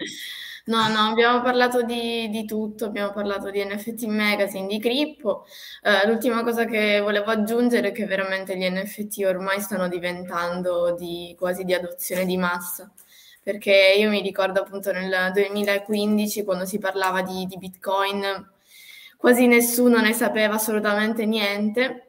No, 0.69 0.87
no, 0.87 1.09
abbiamo 1.09 1.41
parlato 1.41 1.81
di, 1.81 2.29
di 2.29 2.45
tutto, 2.45 2.85
abbiamo 2.85 3.11
parlato 3.11 3.49
di 3.49 3.63
NFT 3.65 4.03
Magazine, 4.05 4.67
di 4.67 4.79
Crippo. 4.79 5.45
Eh, 5.81 6.07
l'ultima 6.07 6.43
cosa 6.43 6.65
che 6.65 6.99
volevo 6.99 7.25
aggiungere 7.31 7.87
è 7.87 7.91
che 7.91 8.05
veramente 8.05 8.55
gli 8.55 8.69
NFT 8.69 9.23
ormai 9.25 9.59
stanno 9.61 9.87
diventando 9.87 10.93
di, 10.95 11.35
quasi 11.39 11.63
di 11.63 11.73
adozione 11.73 12.23
di 12.23 12.37
massa, 12.37 12.91
perché 13.41 13.95
io 13.97 14.09
mi 14.11 14.21
ricordo 14.21 14.59
appunto 14.61 14.91
nel 14.91 15.31
2015 15.33 16.43
quando 16.43 16.65
si 16.65 16.77
parlava 16.77 17.23
di, 17.23 17.47
di 17.47 17.57
Bitcoin, 17.57 18.23
quasi 19.17 19.47
nessuno 19.47 19.99
ne 20.01 20.13
sapeva 20.13 20.53
assolutamente 20.55 21.25
niente 21.25 22.08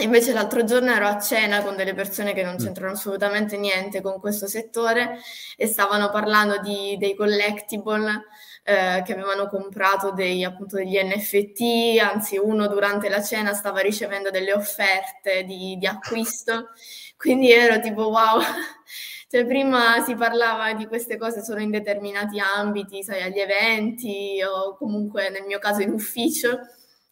Invece 0.00 0.34
l'altro 0.34 0.62
giorno 0.62 0.90
ero 0.92 1.06
a 1.06 1.18
cena 1.18 1.62
con 1.62 1.74
delle 1.74 1.94
persone 1.94 2.34
che 2.34 2.42
non 2.42 2.54
mm. 2.54 2.58
c'entrano 2.58 2.92
assolutamente 2.92 3.56
niente 3.56 4.02
con 4.02 4.20
questo 4.20 4.46
settore 4.46 5.18
e 5.56 5.66
stavano 5.66 6.10
parlando 6.10 6.58
di, 6.60 6.98
dei 6.98 7.14
collectible 7.14 8.26
eh, 8.62 9.02
che 9.06 9.12
avevano 9.14 9.46
comprato 9.48 10.10
dei, 10.10 10.44
appunto, 10.44 10.76
degli 10.76 10.98
NFT, 11.02 11.98
anzi 12.00 12.36
uno 12.36 12.66
durante 12.66 13.08
la 13.08 13.22
cena 13.22 13.54
stava 13.54 13.80
ricevendo 13.80 14.30
delle 14.30 14.52
offerte 14.52 15.44
di, 15.44 15.76
di 15.78 15.86
acquisto, 15.86 16.70
quindi 17.16 17.50
ero 17.50 17.80
tipo 17.80 18.08
wow, 18.08 18.40
cioè 19.30 19.46
prima 19.46 20.02
si 20.04 20.14
parlava 20.14 20.74
di 20.74 20.86
queste 20.86 21.16
cose 21.16 21.42
solo 21.42 21.60
in 21.60 21.70
determinati 21.70 22.38
ambiti, 22.38 23.02
sai, 23.02 23.22
agli 23.22 23.38
eventi 23.38 24.42
o 24.42 24.76
comunque 24.76 25.30
nel 25.30 25.44
mio 25.46 25.58
caso 25.58 25.80
in 25.80 25.92
ufficio 25.92 26.58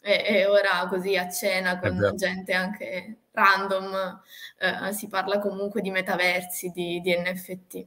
e, 0.05 0.23
e 0.27 0.47
ora 0.47 0.87
così 0.89 1.17
a 1.17 1.31
cena 1.31 1.79
con 1.79 1.97
esatto. 1.97 2.15
gente 2.17 2.53
anche 2.53 3.17
random 3.33 4.21
eh, 4.59 4.93
si 4.93 5.09
parla 5.09 5.39
comunque 5.39 5.81
di 5.81 5.91
metaversi, 5.91 6.71
di, 6.71 7.01
di 7.01 7.17
NFT 7.17 7.87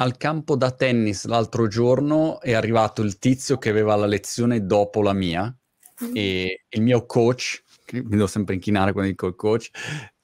al 0.00 0.16
campo 0.16 0.56
da 0.56 0.70
tennis 0.70 1.24
l'altro 1.26 1.66
giorno 1.66 2.40
è 2.40 2.52
arrivato 2.52 3.02
il 3.02 3.18
tizio 3.18 3.58
che 3.58 3.68
aveva 3.68 3.96
la 3.96 4.06
lezione 4.06 4.64
dopo 4.64 5.02
la 5.02 5.12
mia 5.12 5.42
mm-hmm. 6.04 6.12
e 6.14 6.64
il 6.68 6.82
mio 6.82 7.06
coach, 7.06 7.62
mi 7.92 8.08
devo 8.08 8.26
sempre 8.26 8.54
inchinare 8.54 8.92
quando 8.92 9.10
dico 9.10 9.26
il 9.26 9.34
coach, 9.34 9.70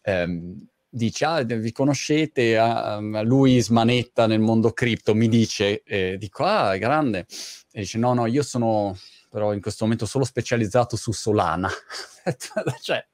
ehm, 0.02 0.66
dice, 0.88 1.24
ah, 1.24 1.42
vi 1.42 1.72
conoscete, 1.72 2.56
ah, 2.56 3.00
lui 3.22 3.60
smanetta 3.60 4.26
nel 4.26 4.40
mondo 4.40 4.70
cripto, 4.72 5.14
mi 5.14 5.28
dice, 5.28 5.82
eh, 5.82 6.16
dico, 6.18 6.44
ah, 6.44 6.74
è 6.74 6.78
grande, 6.78 7.26
e 7.72 7.80
dice, 7.80 7.98
no, 7.98 8.14
no, 8.14 8.26
io 8.26 8.42
sono 8.42 8.96
però 9.34 9.52
in 9.52 9.60
questo 9.60 9.82
momento 9.82 10.06
solo 10.06 10.24
specializzato 10.24 10.94
su 10.94 11.10
Solana. 11.10 11.68
cioè, 12.80 13.04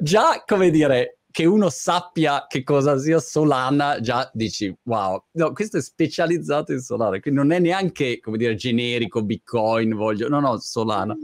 già 0.00 0.42
come 0.46 0.70
dire 0.70 1.18
che 1.30 1.44
uno 1.44 1.68
sappia 1.68 2.46
che 2.48 2.62
cosa 2.62 2.96
sia 2.96 3.20
Solana, 3.20 4.00
già 4.00 4.30
dici 4.32 4.74
wow, 4.84 5.22
no, 5.32 5.52
questo 5.52 5.76
è 5.76 5.82
specializzato 5.82 6.72
in 6.72 6.80
Solana, 6.80 7.20
quindi 7.20 7.40
non 7.40 7.52
è 7.52 7.58
neanche 7.58 8.20
come 8.20 8.38
dire 8.38 8.54
generico 8.54 9.22
Bitcoin, 9.22 9.94
voglio, 9.94 10.30
no, 10.30 10.40
no, 10.40 10.58
Solana. 10.58 11.14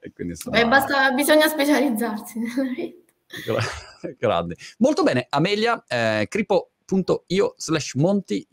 E 0.00 0.12
quindi 0.12 0.34
Solana. 0.34 0.64
Beh, 0.64 0.68
basta, 0.68 1.12
bisogna 1.12 1.46
specializzarsi 1.46 2.40
nella 2.40 2.68
vita. 2.74 3.12
Grande. 4.18 4.56
Molto 4.78 5.04
bene, 5.04 5.26
Amelia, 5.28 5.84
eh, 5.86 6.26
Cripo 6.28 6.69
io 7.26 7.54
slash 7.56 7.94
monti 7.94 8.46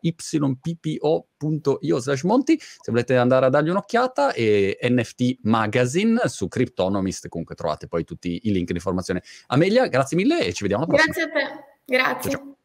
yppo.io 0.00 2.00
slash 2.00 2.22
monti. 2.22 2.58
Se 2.58 2.90
volete 2.90 3.16
andare 3.16 3.46
a 3.46 3.48
dargli 3.48 3.70
un'occhiata 3.70 4.32
e 4.32 4.78
NFT 4.82 5.38
Magazine 5.42 6.20
su 6.26 6.48
Cryptonomist 6.48 7.28
comunque 7.28 7.54
trovate 7.54 7.88
poi 7.88 8.04
tutti 8.04 8.40
i 8.44 8.52
link 8.52 8.68
di 8.68 8.74
informazione. 8.74 9.22
Amelia 9.46 9.86
grazie 9.86 10.16
mille 10.16 10.44
e 10.44 10.52
ci 10.52 10.62
vediamo 10.62 10.84
alla 10.84 10.94
prossima. 10.94 11.26
Grazie 11.26 11.44
a 11.44 11.48
te. 11.48 11.64
Grazie. 11.84 12.30
Ciao. 12.30 12.57